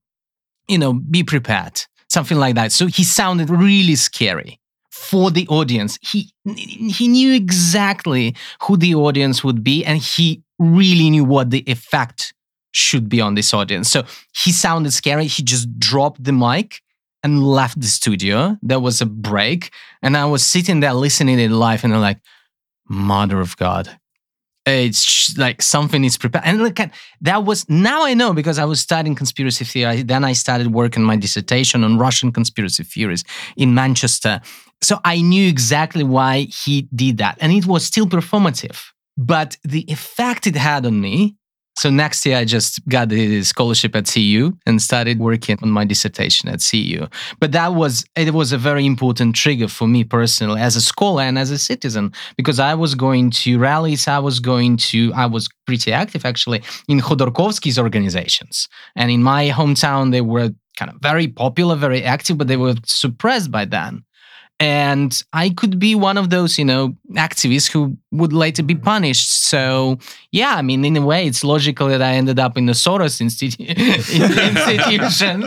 you 0.68 0.78
know, 0.78 0.94
be 0.94 1.24
prepared, 1.24 1.82
something 2.10 2.38
like 2.38 2.56
that. 2.56 2.72
So 2.72 2.88
he 2.88 3.04
sounded 3.04 3.50
really 3.50 3.96
scary 3.96 4.60
for 4.92 5.32
the 5.32 5.48
audience. 5.48 5.98
He 6.02 6.32
he 6.56 7.08
knew 7.08 7.34
exactly 7.34 8.36
who 8.64 8.78
the 8.78 8.96
audience 8.96 9.44
would 9.44 9.64
be, 9.64 9.84
and 9.84 10.00
he 10.00 10.44
really 10.60 11.10
knew 11.10 11.26
what 11.26 11.50
the 11.50 11.64
effect 11.68 12.34
should 12.72 13.10
be 13.10 13.20
on 13.22 13.36
this 13.36 13.54
audience. 13.54 13.90
So 13.90 14.04
he 14.34 14.52
sounded 14.52 14.92
scary. 14.94 15.28
He 15.28 15.44
just 15.44 15.80
dropped 15.80 16.24
the 16.24 16.32
mic 16.32 16.82
and 17.22 17.44
left 17.44 17.80
the 17.80 17.88
studio. 17.88 18.58
There 18.62 18.80
was 18.80 19.02
a 19.02 19.06
break, 19.06 19.72
and 20.02 20.16
I 20.16 20.26
was 20.26 20.46
sitting 20.46 20.80
there 20.80 20.94
listening 20.94 21.40
it 21.40 21.52
live, 21.52 21.84
and 21.84 21.94
I'm 21.94 22.02
like, 22.02 22.20
"Mother 22.88 23.40
of 23.40 23.58
God, 23.58 24.00
it's 24.66 25.38
like 25.38 25.62
something 25.62 26.04
is 26.06 26.18
prepared 26.18 26.46
and 26.46 26.60
look 26.60 26.80
at 26.80 26.92
that 27.22 27.44
was 27.44 27.68
now 27.70 28.06
i 28.06 28.14
know 28.14 28.34
because 28.34 28.58
i 28.58 28.66
was 28.66 28.80
studying 28.80 29.16
conspiracy 29.16 29.66
theory 29.66 30.04
then 30.04 30.24
i 30.24 30.32
started 30.32 30.68
working 30.68 31.04
my 31.04 31.18
dissertation 31.18 31.84
on 31.84 31.98
russian 31.98 32.32
conspiracy 32.32 32.84
theories 32.84 33.24
in 33.58 33.74
manchester. 33.74 34.42
So 34.82 35.00
i 35.04 35.22
knew 35.22 35.48
exactly 35.48 36.04
why 36.04 36.48
he 36.64 36.88
did 36.96 37.18
that 37.18 37.38
and 37.42 37.52
it 37.52 37.66
was 37.66 37.86
still 37.86 38.06
performative. 38.06 38.82
But 39.16 39.58
the 39.64 39.86
effect 39.92 40.48
it 40.48 40.56
had 40.56 40.86
on 40.86 41.00
me 41.00 41.36
so 41.76 41.90
next 41.90 42.26
year, 42.26 42.38
I 42.38 42.46
just 42.46 42.88
got 42.88 43.10
the 43.10 43.42
scholarship 43.44 43.96
at 43.96 44.06
CEU 44.06 44.56
and 44.66 44.82
started 44.82 45.20
working 45.20 45.58
on 45.64 45.70
my 45.70 45.86
dissertation 45.86 46.50
at 46.50 46.60
CEU. 46.60 47.12
But 47.40 47.52
that 47.54 47.74
was 47.74 48.06
it 48.16 48.34
was 48.34 48.52
a 48.52 48.58
very 48.58 48.86
important 48.86 49.36
trigger 49.36 49.68
for 49.68 49.88
me 49.88 50.04
personally 50.04 50.62
as 50.62 50.76
a 50.76 50.82
scholar 50.82 51.24
and 51.24 51.40
as 51.40 51.50
a 51.50 51.58
citizen 51.58 52.14
because 52.38 52.60
I 52.60 52.76
was 52.76 52.94
going 52.94 53.32
to 53.32 53.58
rallies. 53.58 54.08
I 54.08 54.20
was 54.20 54.40
going 54.40 54.78
to 54.78 55.12
I 55.16 55.26
was 55.26 55.50
pretty 55.66 55.92
active 55.92 56.26
actually 56.26 56.62
in 56.88 57.00
Khodorkovsky's 57.00 57.80
organizations, 57.80 58.68
and 58.96 59.10
in 59.10 59.24
my 59.24 59.50
hometown 59.50 60.12
they 60.12 60.22
were 60.22 60.52
kind 60.78 60.92
of 60.92 60.98
very 61.02 61.28
popular, 61.28 61.76
very 61.76 62.04
active, 62.04 62.38
but 62.38 62.48
they 62.48 62.58
were 62.58 62.76
suppressed 62.86 63.52
by 63.52 63.66
then. 63.66 64.04
And 64.64 65.22
I 65.34 65.50
could 65.50 65.78
be 65.78 65.94
one 65.94 66.18
of 66.18 66.30
those, 66.30 66.58
you 66.58 66.64
know, 66.64 66.96
activists 67.16 67.70
who 67.70 67.98
would 68.12 68.32
later 68.32 68.64
be 68.64 68.76
mm-hmm. 68.76 68.86
punished. 68.86 69.44
So, 69.44 69.98
yeah, 70.32 70.56
I 70.56 70.62
mean, 70.62 70.86
in 70.86 70.96
a 70.96 71.02
way, 71.02 71.28
it's 71.28 71.44
logical 71.44 71.90
that 71.90 72.02
I 72.02 72.14
ended 72.14 72.40
up 72.40 72.58
in 72.58 72.66
the 72.68 72.72
Soros 72.72 73.20
institu- 73.20 73.60
institution. 73.68 75.44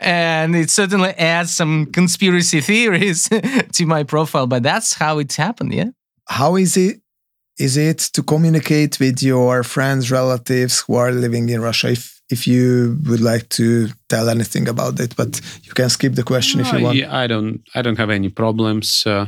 and 0.00 0.56
it 0.56 0.70
certainly 0.70 1.10
adds 1.10 1.54
some 1.54 1.86
conspiracy 1.92 2.62
theories 2.62 3.28
to 3.74 3.84
my 3.84 4.02
profile, 4.02 4.46
but 4.46 4.62
that's 4.62 4.94
how 4.94 5.18
it 5.18 5.30
happened, 5.34 5.74
yeah. 5.74 5.90
How 6.26 6.56
is 6.56 6.78
it 6.78 7.02
is 7.58 7.76
it 7.76 7.98
to 8.14 8.22
communicate 8.22 8.98
with 8.98 9.22
your 9.22 9.62
friends, 9.62 10.10
relatives 10.10 10.80
who 10.80 10.94
are 10.94 11.12
living 11.12 11.50
in 11.50 11.60
Russia? 11.60 11.90
If 11.90 12.17
if 12.30 12.46
you 12.46 12.98
would 13.08 13.20
like 13.20 13.48
to 13.48 13.88
tell 14.08 14.28
anything 14.28 14.68
about 14.68 15.00
it 15.00 15.14
but 15.16 15.40
you 15.62 15.72
can 15.72 15.88
skip 15.88 16.14
the 16.14 16.22
question 16.22 16.60
if 16.60 16.72
you 16.72 16.82
want. 16.84 16.96
yeah, 16.96 17.16
i 17.16 17.26
don't 17.26 17.62
i 17.74 17.82
don't 17.82 17.98
have 17.98 18.10
any 18.10 18.28
problems 18.28 19.06
uh, 19.06 19.26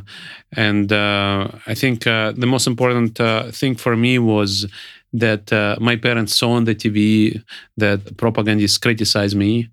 and 0.56 0.92
uh, 0.92 1.48
i 1.66 1.74
think 1.74 2.06
uh, 2.06 2.32
the 2.32 2.46
most 2.46 2.66
important 2.66 3.20
uh, 3.20 3.50
thing 3.50 3.74
for 3.74 3.96
me 3.96 4.18
was 4.18 4.66
that 5.12 5.52
uh, 5.52 5.76
my 5.80 5.96
parents 5.96 6.36
saw 6.36 6.52
on 6.52 6.64
the 6.64 6.74
TV 6.74 7.42
that 7.76 8.16
propagandists 8.16 8.78
criticize 8.78 9.34
me 9.34 9.68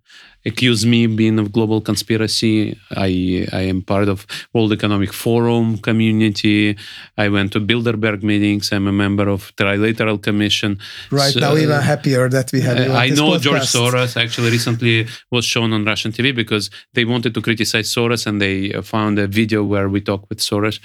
accuse 0.47 0.85
me 0.85 1.07
being 1.07 1.37
of 1.39 1.51
global 1.51 1.79
conspiracy. 1.81 2.57
I 2.95 3.11
I 3.61 3.63
am 3.73 3.79
part 3.81 4.07
of 4.13 4.25
World 4.53 4.71
Economic 4.71 5.11
Forum 5.13 5.77
community. 5.89 6.77
I 7.17 7.27
went 7.35 7.49
to 7.53 7.59
Bilderberg 7.59 8.23
meetings. 8.23 8.71
I'm 8.71 8.87
a 8.87 8.95
member 9.03 9.27
of 9.35 9.39
Trilateral 9.57 10.19
Commission. 10.27 10.79
Right 11.11 11.33
so, 11.33 11.39
now, 11.39 11.55
even 11.55 11.81
happier 11.81 12.29
that 12.29 12.51
we 12.53 12.61
have. 12.61 12.77
I 13.05 13.09
know 13.09 13.29
podcast. 13.31 13.45
George 13.47 13.67
Soros 13.75 14.13
actually 14.23 14.51
recently 14.57 15.07
was 15.35 15.45
shown 15.53 15.69
on 15.73 15.85
Russian 15.85 16.11
TV 16.11 16.33
because 16.33 16.69
they 16.95 17.05
wanted 17.05 17.33
to 17.35 17.41
criticize 17.41 17.87
Soros 17.93 18.25
and 18.27 18.41
they 18.41 18.71
found 18.81 19.19
a 19.19 19.27
video 19.27 19.63
where 19.63 19.89
we 19.89 19.99
talk 20.01 20.21
with 20.29 20.39
Soros. 20.39 20.77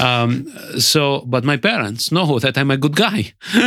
Um, 0.00 0.46
so, 0.78 1.02
but 1.26 1.44
my 1.44 1.56
parents 1.56 2.10
know 2.10 2.38
that 2.38 2.58
I'm 2.58 2.70
a 2.70 2.76
good 2.76 2.96
guy. 2.96 3.20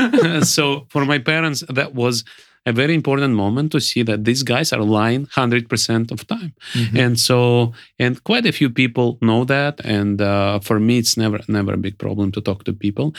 so 0.55 0.85
for 0.89 1.05
my 1.05 1.19
parents, 1.19 1.63
that 1.69 1.93
was 1.93 2.23
a 2.65 2.71
very 2.71 2.93
important 2.93 3.33
moment 3.33 3.71
to 3.71 3.79
see 3.79 4.03
that 4.03 4.25
these 4.25 4.43
guys 4.43 4.73
are 4.73 4.83
lying 4.83 5.25
100% 5.27 6.11
of 6.11 6.27
time 6.27 6.53
mm-hmm. 6.73 6.97
and 6.97 7.19
so 7.19 7.73
and 7.97 8.23
quite 8.23 8.45
a 8.45 8.51
few 8.51 8.69
people 8.69 9.17
know 9.21 9.43
that 9.45 9.79
and 9.83 10.21
uh, 10.21 10.59
for 10.59 10.79
me 10.79 10.97
it's 10.97 11.17
never 11.17 11.39
never 11.47 11.73
a 11.73 11.77
big 11.77 11.97
problem 11.97 12.31
to 12.31 12.41
talk 12.41 12.63
to 12.63 12.73
people 12.73 13.13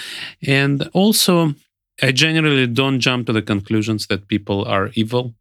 and 0.46 0.88
also 0.92 1.54
i 2.02 2.12
generally 2.12 2.66
don't 2.66 3.00
jump 3.00 3.26
to 3.26 3.32
the 3.32 3.42
conclusions 3.42 4.06
that 4.06 4.28
people 4.28 4.64
are 4.64 4.90
evil 4.94 5.34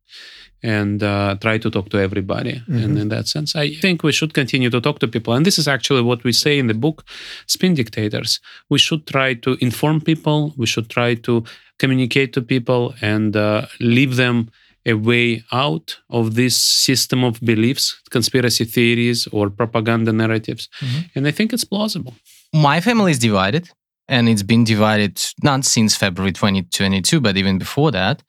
and 0.61 1.01
uh, 1.03 1.35
try 1.39 1.57
to 1.57 1.69
talk 1.69 1.89
to 1.89 1.97
everybody. 1.97 2.53
Mm-hmm. 2.53 2.77
And 2.77 2.97
in 2.97 3.09
that 3.09 3.27
sense, 3.27 3.55
I 3.55 3.73
think 3.75 4.03
we 4.03 4.11
should 4.11 4.33
continue 4.33 4.69
to 4.69 4.81
talk 4.81 4.99
to 4.99 5.07
people. 5.07 5.33
And 5.33 5.45
this 5.45 5.57
is 5.57 5.67
actually 5.67 6.01
what 6.01 6.23
we 6.23 6.33
say 6.33 6.59
in 6.59 6.67
the 6.67 6.73
book, 6.73 7.05
Spin 7.47 7.75
Dictators. 7.75 8.39
We 8.69 8.77
should 8.77 9.07
try 9.07 9.35
to 9.35 9.57
inform 9.61 10.01
people. 10.01 10.53
We 10.57 10.65
should 10.65 10.89
try 10.89 11.15
to 11.15 11.43
communicate 11.77 12.33
to 12.33 12.41
people 12.41 12.93
and 13.01 13.35
uh, 13.35 13.67
leave 13.79 14.17
them 14.17 14.49
a 14.85 14.93
way 14.93 15.43
out 15.51 15.97
of 16.09 16.35
this 16.35 16.57
system 16.57 17.23
of 17.23 17.39
beliefs, 17.41 18.01
conspiracy 18.09 18.65
theories, 18.65 19.27
or 19.27 19.49
propaganda 19.49 20.11
narratives. 20.11 20.67
Mm-hmm. 20.79 20.99
And 21.15 21.27
I 21.27 21.31
think 21.31 21.53
it's 21.53 21.63
plausible. 21.63 22.15
My 22.53 22.81
family 22.81 23.11
is 23.11 23.19
divided, 23.19 23.69
and 24.09 24.27
it's 24.27 24.43
been 24.43 24.63
divided 24.63 25.21
not 25.43 25.63
since 25.63 25.95
February 25.95 26.33
2022, 26.33 27.21
but 27.21 27.37
even 27.37 27.57
before 27.57 27.91
that. 27.91 28.23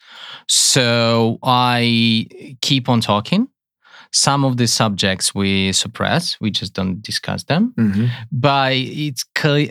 So 0.48 1.38
I 1.42 2.28
keep 2.60 2.88
on 2.88 3.00
talking. 3.00 3.48
Some 4.12 4.44
of 4.44 4.56
the 4.56 4.66
subjects 4.66 5.34
we 5.34 5.72
suppress, 5.72 6.36
we 6.40 6.50
just 6.50 6.74
don't 6.74 7.00
discuss 7.00 7.44
them. 7.44 7.72
Mm-hmm. 7.78 8.06
But 8.30 8.72
it's 8.74 9.24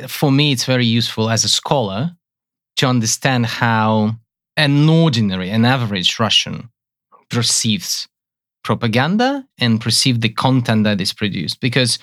for 0.08 0.32
me, 0.32 0.52
it's 0.52 0.66
very 0.66 0.86
useful 0.86 1.30
as 1.30 1.44
a 1.44 1.50
scholar 1.50 2.12
to 2.78 2.88
understand 2.88 3.46
how 3.46 4.16
an 4.56 4.90
ordinary, 4.90 5.50
an 5.50 5.66
average 5.66 6.20
Russian 6.20 6.70
perceives 7.30 8.08
propaganda 8.64 9.46
and 9.60 9.82
perceive 9.82 10.22
the 10.22 10.30
content 10.30 10.86
that 10.86 11.02
is 11.02 11.14
produced. 11.14 11.60
Because 11.60 12.00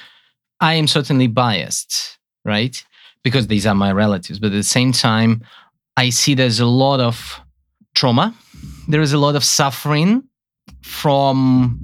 I 0.60 0.74
am 0.74 0.86
certainly 0.86 1.26
biased, 1.26 2.18
right? 2.44 2.84
Because 3.26 3.46
these 3.48 3.66
are 3.66 3.74
my 3.74 3.92
relatives. 3.92 4.38
But 4.38 4.48
at 4.48 4.52
the 4.52 4.62
same 4.78 4.92
time, 4.92 5.42
I 5.96 6.10
see 6.10 6.34
there's 6.34 6.60
a 6.60 6.66
lot 6.84 7.00
of 7.00 7.40
trauma, 7.94 8.34
there 8.88 9.00
is 9.00 9.12
a 9.12 9.18
lot 9.18 9.34
of 9.36 9.42
suffering 9.42 10.22
from 10.82 11.80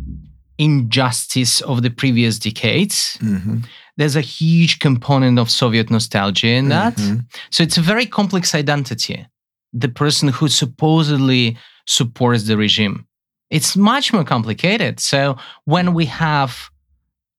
injustice 0.58 1.60
of 1.62 1.82
the 1.82 1.90
previous 1.90 2.38
decades. 2.38 3.18
Mm-hmm 3.20 3.58
there's 3.96 4.16
a 4.16 4.20
huge 4.20 4.78
component 4.78 5.38
of 5.38 5.50
Soviet 5.50 5.90
nostalgia 5.90 6.48
in 6.48 6.68
that. 6.68 6.94
Mm-hmm. 6.96 7.20
So 7.50 7.62
it's 7.62 7.76
a 7.76 7.82
very 7.82 8.06
complex 8.06 8.54
identity. 8.54 9.26
The 9.72 9.88
person 9.88 10.28
who 10.28 10.48
supposedly 10.48 11.56
supports 11.86 12.44
the 12.44 12.56
regime. 12.56 13.06
It's 13.50 13.76
much 13.76 14.12
more 14.12 14.24
complicated. 14.24 15.00
So 15.00 15.36
when 15.64 15.92
we 15.92 16.06
have 16.06 16.70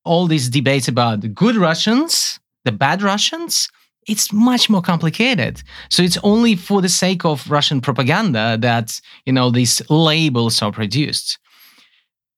all 0.04 0.26
these 0.26 0.48
debates 0.48 0.86
about 0.86 1.22
the 1.22 1.28
good 1.28 1.56
Russians, 1.56 2.38
the 2.64 2.72
bad 2.72 3.02
Russians, 3.02 3.68
it's 4.06 4.32
much 4.32 4.68
more 4.68 4.82
complicated. 4.82 5.62
So 5.88 6.02
it's 6.02 6.18
only 6.22 6.56
for 6.56 6.82
the 6.82 6.88
sake 6.88 7.24
of 7.24 7.50
Russian 7.50 7.80
propaganda 7.80 8.56
that, 8.60 9.00
you 9.24 9.32
know, 9.32 9.50
these 9.50 9.82
labels 9.90 10.62
are 10.62 10.72
produced 10.72 11.38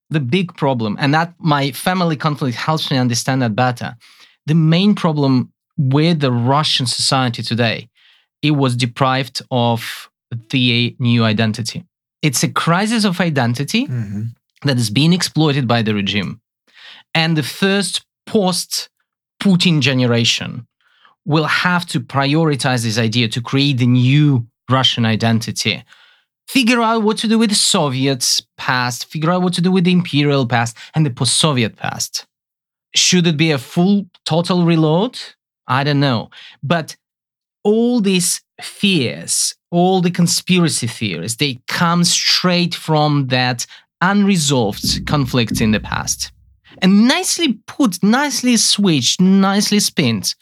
the 0.09 0.19
big 0.19 0.55
problem, 0.55 0.95
and 0.99 1.13
that 1.13 1.33
my 1.39 1.71
family 1.71 2.15
conflict 2.15 2.55
helps 2.55 2.89
me 2.89 2.97
understand 2.97 3.41
that 3.41 3.55
better. 3.55 3.95
The 4.45 4.55
main 4.55 4.95
problem 4.95 5.51
with 5.77 6.21
the 6.21 6.31
Russian 6.31 6.85
society 6.85 7.43
today, 7.43 7.89
it 8.41 8.51
was 8.51 8.75
deprived 8.75 9.41
of 9.51 10.09
the 10.49 10.95
new 10.99 11.23
identity. 11.23 11.83
It's 12.21 12.43
a 12.43 12.49
crisis 12.49 13.05
of 13.05 13.19
identity 13.19 13.87
mm-hmm. 13.87 14.23
that 14.63 14.77
is 14.77 14.89
being 14.89 15.13
exploited 15.13 15.67
by 15.67 15.81
the 15.81 15.93
regime. 15.93 16.41
And 17.13 17.37
the 17.37 17.43
first 17.43 18.05
post 18.25 18.89
Putin 19.41 19.81
generation 19.81 20.67
will 21.27 21.45
have 21.45 21.85
to 21.85 21.99
prioritize 21.99 22.81
this 22.83 22.97
idea 22.97 23.27
to 23.27 23.41
create 23.41 23.77
the 23.77 23.85
new 23.85 24.47
Russian 24.67 25.05
identity 25.05 25.83
figure 26.47 26.81
out 26.81 27.03
what 27.03 27.17
to 27.17 27.27
do 27.27 27.37
with 27.37 27.49
the 27.49 27.55
Soviets 27.55 28.41
past, 28.57 29.05
figure 29.05 29.31
out 29.31 29.41
what 29.41 29.53
to 29.53 29.61
do 29.61 29.71
with 29.71 29.83
the 29.83 29.91
imperial 29.91 30.47
past 30.47 30.75
and 30.95 31.05
the 31.05 31.09
post 31.09 31.37
Soviet 31.37 31.75
past. 31.75 32.25
Should 32.95 33.27
it 33.27 33.37
be 33.37 33.51
a 33.51 33.57
full 33.57 34.07
total 34.25 34.65
reload? 34.65 35.19
I 35.67 35.83
don't 35.83 35.99
know. 35.99 36.29
But 36.63 36.95
all 37.63 37.99
these 37.99 38.41
fears, 38.61 39.53
all 39.71 40.01
the 40.01 40.09
conspiracy 40.09 40.87
theories, 40.87 41.35
they 41.35 41.59
come 41.67 42.03
straight 42.05 42.73
from 42.73 43.27
that 43.27 43.65
unresolved 44.01 45.05
conflict 45.05 45.59
in 45.59 45.71
the 45.71 45.79
past. 45.79 46.31
And 46.81 47.07
nicely 47.07 47.59
put, 47.67 48.01
nicely 48.01 48.55
switched, 48.55 49.19
nicely 49.19 49.79
spinned. 49.79 50.33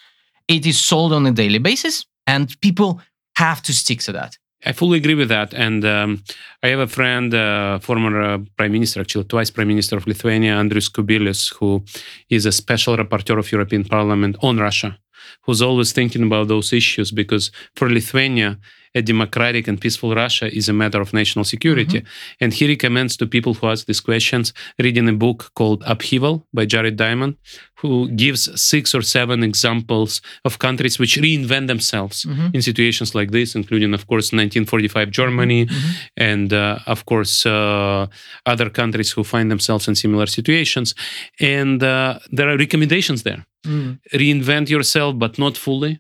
It 0.48 0.66
is 0.66 0.84
sold 0.84 1.14
on 1.14 1.26
a 1.26 1.32
daily 1.32 1.60
basis, 1.60 2.06
and 2.28 2.56
people 2.62 3.02
have 3.38 3.62
to 3.64 3.74
stick 3.74 4.00
to 4.02 4.12
that. 4.14 4.38
I 4.66 4.72
fully 4.72 4.98
agree 4.98 5.14
with 5.14 5.30
that. 5.30 5.54
And 5.54 5.86
um, 5.86 6.24
I 6.64 6.70
have 6.70 6.80
a 6.80 6.88
friend, 6.88 7.34
uh, 7.34 7.80
former 7.80 8.22
uh, 8.22 8.40
prime 8.58 8.72
minister, 8.72 9.00
actually 9.02 9.26
twice 9.26 9.52
prime 9.52 9.68
minister 9.68 9.96
of 9.96 10.08
Lithuania, 10.08 10.56
Andrius 10.56 10.90
Kubilius, 10.90 11.54
who 11.54 11.84
is 12.30 12.46
a 12.46 12.52
special 12.52 12.98
rapporteur 12.98 13.38
of 13.38 13.52
European 13.52 13.84
Parliament 13.84 14.38
on 14.42 14.58
Russia, 14.58 14.98
who's 15.44 15.62
always 15.62 15.92
thinking 15.92 16.24
about 16.24 16.48
those 16.48 16.74
issues 16.74 17.12
because 17.12 17.52
for 17.76 17.90
Lithuania, 17.90 18.58
a 18.96 19.02
democratic 19.02 19.68
and 19.68 19.80
peaceful 19.80 20.16
Russia 20.16 20.48
is 20.56 20.70
a 20.70 20.74
matter 20.74 21.02
of 21.02 21.14
national 21.14 21.46
security. 21.46 22.00
Mm-hmm. 22.00 22.44
And 22.44 22.54
he 22.54 22.68
recommends 22.68 23.18
to 23.18 23.28
people 23.28 23.54
who 23.54 23.68
ask 23.68 23.86
these 23.86 24.00
questions 24.00 24.54
reading 24.80 25.08
a 25.10 25.14
book 25.14 25.52
called 25.54 25.84
Upheaval 25.86 26.48
by 26.54 26.66
Jared 26.66 26.96
Diamond, 26.96 27.36
who 27.82 28.10
gives 28.12 28.50
six 28.60 28.96
or 28.96 29.02
seven 29.02 29.44
examples 29.44 30.22
of 30.46 30.60
countries 30.60 30.98
which 30.98 31.18
reinvent 31.18 31.68
themselves 31.68 32.24
mm-hmm. 32.24 32.48
in 32.54 32.62
situations 32.62 33.14
like 33.14 33.32
this, 33.32 33.54
including, 33.54 33.94
of 33.94 34.08
course, 34.08 34.28
1945 34.32 35.12
Germany, 35.12 35.66
mm-hmm. 35.66 35.92
and 36.16 36.54
uh, 36.54 36.80
of 36.88 37.06
course, 37.06 37.46
uh, 37.46 38.08
other 38.46 38.70
countries 38.70 39.12
who 39.12 39.24
find 39.24 39.52
themselves 39.52 39.88
in 39.90 39.96
similar 39.96 40.26
situations. 40.26 40.96
And 41.40 41.84
uh, 41.84 42.20
there 42.32 42.50
are 42.50 42.58
recommendations 42.58 43.24
there. 43.24 43.46
Mm. 43.66 44.00
Reinvent 44.14 44.70
yourself, 44.70 45.18
but 45.18 45.38
not 45.38 45.58
fully 45.58 46.00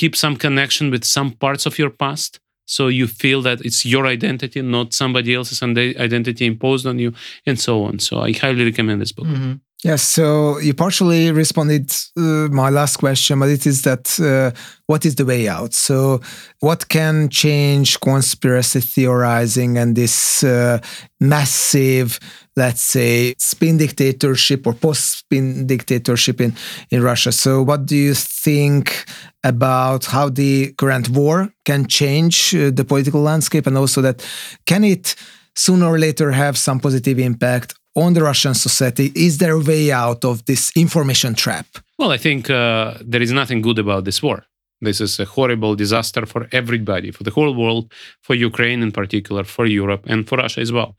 keep 0.00 0.14
some 0.24 0.36
connection 0.36 0.90
with 0.94 1.04
some 1.04 1.30
parts 1.44 1.66
of 1.66 1.78
your 1.78 1.90
past 2.04 2.40
so 2.76 2.82
you 2.98 3.06
feel 3.22 3.40
that 3.48 3.58
it's 3.66 3.80
your 3.92 4.04
identity 4.06 4.60
not 4.62 4.94
somebody 5.02 5.34
else's 5.38 5.62
identity 5.62 6.44
imposed 6.52 6.86
on 6.86 6.98
you 7.04 7.10
and 7.46 7.58
so 7.66 7.72
on 7.88 7.98
so 7.98 8.12
i 8.26 8.30
highly 8.32 8.64
recommend 8.70 9.00
this 9.00 9.14
book 9.18 9.26
mm-hmm. 9.26 9.54
Yes, 9.84 10.02
so 10.02 10.58
you 10.58 10.74
partially 10.74 11.30
responded 11.30 11.92
uh, 12.16 12.48
my 12.50 12.68
last 12.68 12.96
question, 12.96 13.38
but 13.38 13.48
it 13.48 13.64
is 13.64 13.82
that 13.82 14.18
uh, 14.18 14.50
what 14.86 15.06
is 15.06 15.14
the 15.14 15.24
way 15.24 15.46
out? 15.46 15.72
So, 15.72 16.20
what 16.58 16.88
can 16.88 17.28
change 17.28 18.00
conspiracy 18.00 18.80
theorizing 18.80 19.78
and 19.78 19.94
this 19.94 20.42
uh, 20.42 20.80
massive, 21.20 22.18
let's 22.56 22.80
say, 22.80 23.34
spin 23.38 23.76
dictatorship 23.78 24.66
or 24.66 24.72
post-spin 24.74 25.68
dictatorship 25.68 26.40
in 26.40 26.54
in 26.90 27.00
Russia? 27.00 27.30
So, 27.30 27.62
what 27.62 27.86
do 27.86 27.94
you 27.94 28.14
think 28.14 29.04
about 29.44 30.06
how 30.06 30.28
the 30.28 30.72
current 30.72 31.08
war 31.10 31.50
can 31.64 31.86
change 31.86 32.52
uh, 32.52 32.72
the 32.74 32.84
political 32.84 33.20
landscape, 33.20 33.68
and 33.68 33.78
also 33.78 34.02
that 34.02 34.26
can 34.66 34.82
it 34.82 35.14
sooner 35.54 35.86
or 35.86 35.98
later 35.98 36.32
have 36.32 36.56
some 36.58 36.80
positive 36.80 37.18
impact 37.18 37.74
on 37.94 38.14
the 38.14 38.22
Russian 38.22 38.54
society? 38.54 39.12
Is 39.14 39.38
there 39.38 39.52
a 39.52 39.60
way 39.60 39.90
out 39.92 40.24
of 40.24 40.44
this 40.44 40.72
information 40.76 41.34
trap? 41.34 41.66
Well, 41.98 42.10
I 42.10 42.18
think 42.18 42.48
uh, 42.50 42.94
there 43.00 43.22
is 43.22 43.32
nothing 43.32 43.60
good 43.62 43.78
about 43.78 44.04
this 44.04 44.22
war. 44.22 44.44
This 44.80 45.00
is 45.00 45.18
a 45.18 45.24
horrible 45.24 45.74
disaster 45.74 46.24
for 46.24 46.46
everybody, 46.52 47.10
for 47.10 47.24
the 47.24 47.32
whole 47.32 47.52
world, 47.52 47.92
for 48.22 48.34
Ukraine 48.34 48.80
in 48.80 48.92
particular, 48.92 49.42
for 49.42 49.66
Europe, 49.66 50.04
and 50.06 50.28
for 50.28 50.38
Russia 50.38 50.60
as 50.60 50.70
well. 50.70 50.96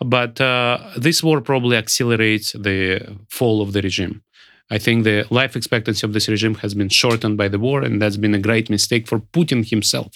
But 0.00 0.40
uh, 0.40 0.78
this 0.96 1.22
war 1.22 1.42
probably 1.42 1.76
accelerates 1.76 2.52
the 2.52 3.18
fall 3.28 3.60
of 3.60 3.74
the 3.74 3.82
regime. 3.82 4.22
I 4.70 4.78
think 4.78 5.04
the 5.04 5.26
life 5.30 5.56
expectancy 5.56 6.06
of 6.06 6.12
this 6.12 6.28
regime 6.28 6.56
has 6.56 6.74
been 6.74 6.88
shortened 6.88 7.36
by 7.36 7.48
the 7.48 7.58
war, 7.58 7.82
and 7.82 8.00
that's 8.00 8.16
been 8.16 8.34
a 8.34 8.38
great 8.38 8.68
mistake 8.68 9.08
for 9.08 9.18
Putin 9.18 9.68
himself. 9.68 10.12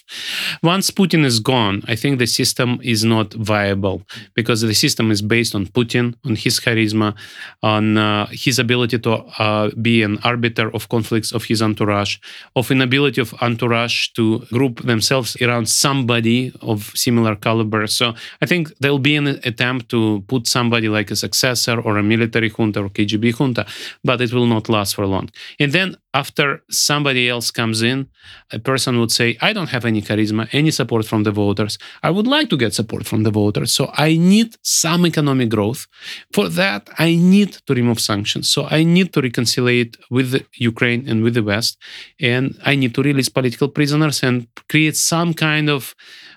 Once 0.61 0.91
Putin 0.91 1.25
is 1.25 1.39
gone, 1.39 1.81
I 1.87 1.95
think 1.95 2.19
the 2.19 2.27
system 2.27 2.79
is 2.83 3.03
not 3.03 3.33
viable 3.33 4.03
because 4.35 4.61
the 4.61 4.73
system 4.73 5.11
is 5.11 5.21
based 5.21 5.55
on 5.55 5.65
Putin, 5.67 6.15
on 6.25 6.35
his 6.35 6.59
charisma, 6.59 7.15
on 7.61 7.97
uh, 7.97 8.27
his 8.31 8.59
ability 8.59 8.99
to 8.99 9.13
uh, 9.39 9.69
be 9.81 10.03
an 10.03 10.19
arbiter 10.23 10.73
of 10.75 10.89
conflicts 10.89 11.31
of 11.31 11.45
his 11.45 11.61
entourage, 11.61 12.17
of 12.55 12.69
inability 12.69 13.21
of 13.21 13.33
entourage 13.41 14.09
to 14.09 14.39
group 14.51 14.81
themselves 14.83 15.35
around 15.41 15.67
somebody 15.67 16.53
of 16.61 16.91
similar 16.95 17.35
caliber. 17.35 17.87
So 17.87 18.13
I 18.41 18.45
think 18.45 18.71
there'll 18.79 18.99
be 18.99 19.15
an 19.15 19.27
attempt 19.27 19.89
to 19.89 20.23
put 20.27 20.47
somebody 20.47 20.89
like 20.89 21.09
a 21.11 21.15
successor 21.15 21.79
or 21.79 21.97
a 21.97 22.03
military 22.03 22.49
junta 22.49 22.81
or 22.81 22.89
KGB 22.89 23.35
junta, 23.37 23.65
but 24.03 24.21
it 24.21 24.31
will 24.33 24.42
not 24.45 24.69
last 24.69 24.95
for 24.95 25.05
long. 25.05 25.29
And 25.59 25.71
then 25.71 25.97
after 26.13 26.61
somebody 26.69 27.27
else 27.27 27.49
comes 27.49 27.81
in, 27.81 28.07
a 28.51 28.59
person 28.59 28.99
would 28.99 29.11
say, 29.11 29.37
I 29.41 29.51
don't 29.53 29.69
have 29.69 29.85
any 29.85 30.01
charisma, 30.01 30.47
any 30.51 30.71
support 30.71 31.05
from 31.05 31.23
the 31.23 31.31
voters. 31.31 31.77
I 32.03 32.11
would 32.11 32.27
like 32.27 32.49
to 32.49 32.57
get 32.57 32.73
support 32.73 33.05
from 33.05 33.23
the 33.23 33.31
voters. 33.31 33.71
So 33.71 33.91
I 33.95 34.17
need 34.17 34.55
some 34.61 35.05
economic 35.07 35.49
growth. 35.49 35.87
For 36.33 36.49
that, 36.49 36.89
I 36.99 37.15
need 37.15 37.53
to 37.65 37.73
remove 37.73 37.99
sanctions. 37.99 38.49
So 38.49 38.67
I 38.69 38.83
need 38.83 39.11
to 39.13 39.21
reconcile 39.21 39.85
with 40.11 40.45
Ukraine 40.53 41.07
and 41.07 41.23
with 41.23 41.33
the 41.33 41.43
West. 41.43 41.77
And 42.19 42.59
I 42.63 42.75
need 42.75 42.93
to 42.95 43.01
release 43.01 43.29
political 43.29 43.69
prisoners 43.69 44.21
and 44.23 44.47
create 44.69 44.95
some 44.95 45.33
kind 45.33 45.69
of 45.69 45.95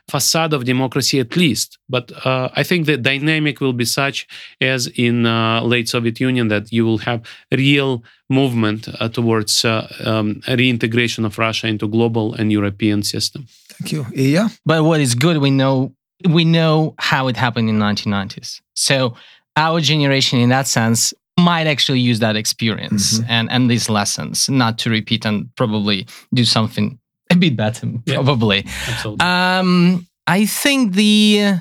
facade 0.08 0.52
of 0.52 0.64
democracy 0.64 1.18
at 1.18 1.36
least. 1.36 1.78
But 1.88 2.12
uh, 2.24 2.48
I 2.54 2.62
think 2.62 2.86
the 2.86 2.96
dynamic 2.96 3.60
will 3.60 3.72
be 3.72 3.84
such 3.84 4.26
as 4.60 4.86
in 4.86 5.26
uh, 5.26 5.62
late 5.62 5.88
Soviet 5.88 6.20
Union 6.20 6.48
that 6.48 6.72
you 6.72 6.84
will 6.84 6.98
have 6.98 7.22
real 7.50 8.04
movement 8.30 8.88
uh, 9.00 9.08
towards 9.08 9.64
uh, 9.64 9.92
um, 10.04 10.40
reintegration 10.48 11.24
of 11.24 11.38
Russia 11.38 11.66
into 11.66 11.88
global 11.88 12.34
and 12.34 12.52
European 12.52 13.02
system. 13.02 13.46
Thank 13.68 13.92
you, 13.92 14.06
Ilya. 14.14 14.50
But 14.64 14.84
what 14.84 15.00
is 15.00 15.14
good, 15.14 15.38
we 15.38 15.50
know 15.50 15.92
we 16.28 16.44
know 16.44 16.94
how 16.98 17.28
it 17.28 17.36
happened 17.36 17.68
in 17.68 17.78
1990s. 17.78 18.62
So 18.74 19.14
our 19.56 19.80
generation, 19.80 20.38
in 20.38 20.48
that 20.48 20.66
sense, 20.66 21.12
might 21.38 21.66
actually 21.66 22.00
use 22.00 22.20
that 22.20 22.36
experience 22.36 23.18
mm-hmm. 23.18 23.30
and 23.30 23.50
and 23.50 23.70
these 23.70 23.90
lessons, 23.90 24.48
not 24.48 24.78
to 24.78 24.90
repeat 24.90 25.26
and 25.26 25.54
probably 25.56 26.06
do 26.32 26.44
something 26.44 26.98
a 27.30 27.36
bit 27.36 27.56
better, 27.56 27.88
probably. 28.06 28.66
Yeah, 29.04 29.58
um, 29.58 30.06
I 30.26 30.46
think 30.46 30.94
the 30.94 31.60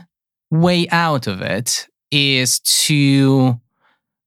way 0.51 0.87
out 0.89 1.27
of 1.27 1.41
it 1.41 1.87
is 2.11 2.59
to 2.59 3.59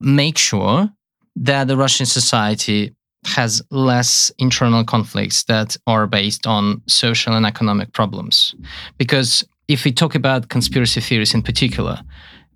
make 0.01 0.39
sure 0.39 0.91
that 1.37 1.69
the 1.69 1.77
Russian 1.77 2.07
society 2.07 2.95
has 3.25 3.63
less 3.71 4.31
internal 4.39 4.85
conflicts 4.85 5.45
that 5.45 5.77
are 5.87 6.07
based 6.07 6.47
on 6.47 6.83
social 6.87 7.35
and 7.35 7.47
economic 7.47 7.93
problems. 7.93 8.55
Because 8.97 9.45
if 9.69 9.85
we 9.85 9.93
talk 9.93 10.15
about 10.15 10.49
conspiracy 10.49 11.01
theories 11.01 11.35
in 11.35 11.43
particular, 11.43 12.01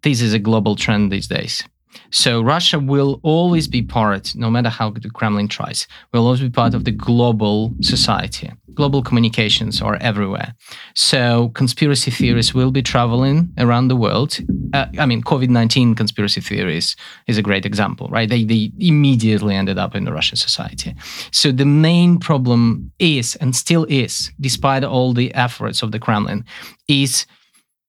this 0.03 0.21
is 0.21 0.33
a 0.33 0.39
global 0.39 0.77
trend 0.77 1.13
these 1.13 1.29
days. 1.29 1.63
So 2.11 2.43
Russia 2.43 2.79
will 2.79 3.21
always 3.23 3.69
be 3.69 3.83
part, 3.83 4.35
no 4.35 4.51
matter 4.51 4.69
how 4.69 4.91
the 4.91 5.11
Kremlin 5.11 5.49
tries, 5.49 5.87
will 6.13 6.25
always 6.25 6.41
be 6.41 6.51
part 6.51 6.75
of 6.75 6.85
the 6.85 6.91
global 6.91 7.75
society. 7.81 8.51
Global 8.75 9.03
communications 9.03 9.83
are 9.83 9.97
everywhere. 9.97 10.55
So 10.95 11.51
conspiracy 11.55 12.11
theories 12.11 12.55
will 12.55 12.71
be 12.71 12.83
traveling 12.83 13.53
around 13.59 13.89
the 13.89 13.97
world. 13.97 14.39
Uh, 14.73 14.87
I 14.99 15.07
mean, 15.07 15.23
COVID 15.23 15.49
19 15.49 15.95
conspiracy 15.95 16.41
theories 16.41 16.97
is 17.27 17.39
a 17.39 17.43
great 17.43 17.67
example, 17.67 18.09
right? 18.09 18.29
They, 18.29 18.45
they 18.45 18.73
immediately 18.79 19.55
ended 19.55 19.79
up 19.79 19.95
in 19.95 20.05
the 20.05 20.13
Russian 20.13 20.37
society. 20.37 20.95
So 21.31 21.53
the 21.53 21.67
main 21.67 22.19
problem 22.19 22.93
is, 22.99 23.37
and 23.37 23.55
still 23.55 23.85
is, 23.89 24.33
despite 24.41 24.85
all 24.85 25.13
the 25.13 25.35
efforts 25.35 25.83
of 25.83 25.93
the 25.93 25.99
Kremlin, 25.99 26.45
is 26.89 27.27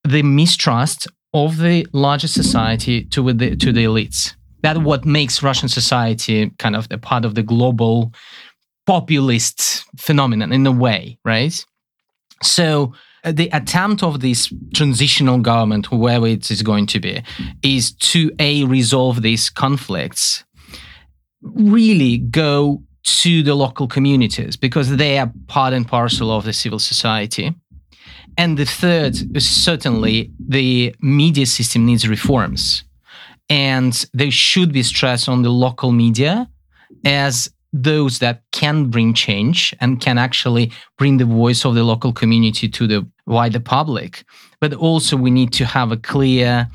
the 0.03 0.23
mistrust 0.23 1.07
of 1.33 1.57
the 1.57 1.87
larger 1.93 2.27
society 2.27 3.05
to 3.05 3.33
the 3.33 3.55
to 3.55 3.71
the 3.71 3.85
elites. 3.85 4.35
That 4.61 4.77
what 4.77 5.05
makes 5.05 5.43
Russian 5.43 5.67
society 5.67 6.51
kind 6.57 6.75
of 6.75 6.87
a 6.89 6.97
part 6.97 7.25
of 7.25 7.35
the 7.35 7.43
global 7.43 8.13
populist 8.85 9.85
phenomenon 9.97 10.51
in 10.51 10.65
a 10.67 10.71
way, 10.71 11.17
right? 11.23 11.65
So 12.41 12.93
uh, 13.23 13.31
the 13.31 13.49
attempt 13.53 14.03
of 14.03 14.19
this 14.19 14.51
transitional 14.73 15.39
government, 15.39 15.85
whoever 15.85 16.27
it 16.27 16.51
is 16.51 16.61
going 16.61 16.87
to 16.87 16.99
be, 16.99 17.23
is 17.61 17.93
to 17.93 18.31
a 18.39 18.65
resolve 18.65 19.21
these 19.21 19.49
conflicts, 19.49 20.43
really 21.41 22.17
go 22.17 22.83
to 23.03 23.43
the 23.43 23.55
local 23.55 23.87
communities 23.87 24.55
because 24.55 24.95
they 24.95 25.17
are 25.19 25.31
part 25.47 25.73
and 25.73 25.87
parcel 25.87 26.31
of 26.31 26.45
the 26.45 26.53
civil 26.53 26.79
society 26.79 27.53
and 28.37 28.57
the 28.57 28.65
third 28.65 29.15
is 29.35 29.47
certainly 29.47 30.31
the 30.39 30.95
media 31.01 31.45
system 31.45 31.85
needs 31.85 32.07
reforms. 32.07 32.83
And 33.49 34.05
there 34.13 34.31
should 34.31 34.71
be 34.71 34.83
stress 34.83 35.27
on 35.27 35.43
the 35.43 35.49
local 35.49 35.91
media 35.91 36.49
as 37.05 37.49
those 37.73 38.19
that 38.19 38.43
can 38.51 38.85
bring 38.85 39.13
change 39.13 39.75
and 39.81 39.99
can 39.99 40.17
actually 40.17 40.71
bring 40.97 41.17
the 41.17 41.25
voice 41.25 41.65
of 41.65 41.73
the 41.73 41.83
local 41.83 42.13
community 42.13 42.69
to 42.69 42.87
the 42.87 43.05
wider 43.25 43.59
public. 43.59 44.23
But 44.61 44.73
also, 44.73 45.17
we 45.17 45.31
need 45.31 45.51
to 45.53 45.65
have 45.65 45.91
a 45.91 45.97
clear, 45.97 46.69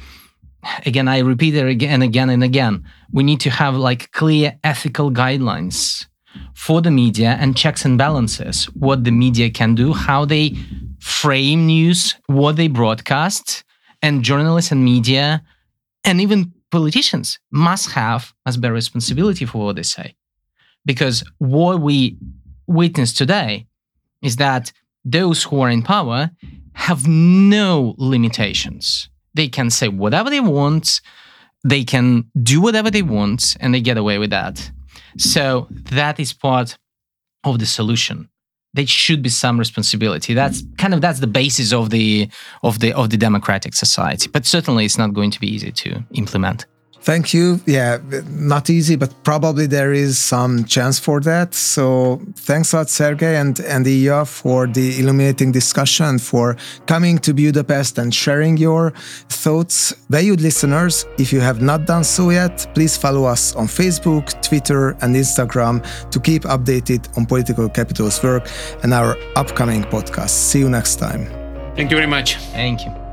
again, 0.85 1.07
I 1.07 1.21
repeat 1.21 1.55
it 1.55 1.67
again 1.67 1.95
and 1.95 2.03
again 2.03 2.31
and 2.31 2.43
again. 2.43 2.85
We 3.13 3.23
need 3.23 3.41
to 3.41 3.51
have 3.51 3.77
like 3.77 4.11
clear 4.11 4.59
ethical 4.65 5.11
guidelines 5.13 6.07
for 6.55 6.83
the 6.83 6.91
media 6.91 7.37
and 7.41 7.57
checks 7.57 7.85
and 7.85 7.97
balances 7.97 8.65
what 8.75 9.05
the 9.05 9.11
media 9.11 9.51
can 9.51 9.75
do, 9.75 9.93
how 9.93 10.25
they 10.25 10.57
frame 10.99 11.67
news, 11.67 12.17
what 12.27 12.57
they 12.57 12.69
broadcast, 12.69 13.65
and 14.03 14.23
journalists 14.23 14.73
and 14.73 14.85
media, 14.85 15.43
and 16.05 16.21
even 16.21 16.53
politicians 16.71 17.39
must 17.51 17.93
have 17.93 18.33
as 18.47 18.57
bear 18.57 18.73
responsibility 18.73 19.45
for 19.45 19.67
what 19.67 19.77
they 19.77 19.83
say. 19.83 20.15
Because 20.89 21.23
what 21.37 21.83
we 21.83 22.17
witness 22.67 23.13
today 23.13 23.67
is 24.23 24.37
that 24.37 24.73
those 25.05 25.45
who 25.45 25.61
are 25.61 25.69
in 25.69 25.83
power 25.83 26.31
have 26.73 27.07
no 27.07 27.95
limitations. 27.99 29.11
They 29.35 29.49
can 29.49 29.69
say 29.69 29.89
whatever 29.89 30.31
they 30.31 30.41
want, 30.41 31.03
they 31.63 31.85
can 31.85 32.25
do 32.43 32.63
whatever 32.63 32.91
they 32.91 33.03
want, 33.03 33.55
and 33.61 33.75
they 33.75 33.83
get 33.83 33.99
away 33.99 34.17
with 34.17 34.31
that. 34.31 34.71
So 35.19 35.67
that 35.71 36.19
is 36.19 36.33
part 36.33 36.79
of 37.45 37.59
the 37.59 37.67
solution 37.67 38.31
there 38.75 38.87
should 38.87 39.23
be 39.23 39.29
some 39.29 39.59
responsibility 39.59 40.35
that's 40.35 40.63
kind 40.77 40.93
of 40.95 41.01
that's 41.01 41.21
the 41.21 41.27
basis 41.27 41.73
of 41.73 41.91
the 41.91 42.29
of 42.63 42.79
the 42.81 42.93
of 42.93 43.11
the 43.11 43.17
democratic 43.17 43.75
society 43.75 44.29
but 44.29 44.45
certainly 44.45 44.85
it's 44.85 44.99
not 44.99 45.15
going 45.15 45.31
to 45.31 45.41
be 45.41 45.49
easy 45.49 45.73
to 45.73 46.05
implement 46.13 46.67
Thank 47.01 47.33
you. 47.33 47.61
Yeah, 47.65 47.99
not 48.29 48.69
easy, 48.69 48.97
but 48.97 49.13
probably 49.25 49.67
there 49.67 49.93
is 49.93 50.19
some 50.19 50.65
chance 50.65 50.99
for 50.99 51.21
that. 51.21 51.55
So 51.55 52.21
thanks 52.35 52.73
a 52.73 52.79
lot, 52.79 52.91
Sergey 52.91 53.37
and, 53.37 53.59
and 53.61 53.87
Ilya 53.87 54.25
for 54.27 54.67
the 54.67 54.99
illuminating 55.01 55.53
discussion, 55.53 56.19
for 56.19 56.57
coming 56.87 57.19
to 57.19 57.33
Budapest 57.33 57.99
and 57.99 58.15
sharing 58.15 58.57
your 58.57 58.93
thoughts. 59.29 59.95
Valued 60.11 60.41
listeners, 60.41 61.07
if 61.19 61.33
you 61.33 61.41
have 61.41 61.63
not 61.63 61.87
done 61.87 62.05
so 62.05 62.31
yet, 62.31 62.67
please 62.75 62.97
follow 62.97 63.25
us 63.25 63.55
on 63.57 63.67
Facebook, 63.67 64.41
Twitter, 64.43 64.91
and 65.01 65.15
Instagram 65.17 65.83
to 66.11 66.21
keep 66.21 66.43
updated 66.43 67.17
on 67.17 67.27
Political 67.27 67.71
Capital's 67.71 68.23
work 68.23 68.51
and 68.83 68.93
our 68.93 69.17
upcoming 69.37 69.83
podcast. 69.85 70.31
See 70.31 70.59
you 70.59 70.69
next 70.69 70.97
time. 70.97 71.27
Thank 71.75 71.91
you 71.91 71.97
very 71.97 72.09
much. 72.09 72.37
Thank 72.53 72.85
you. 72.85 73.08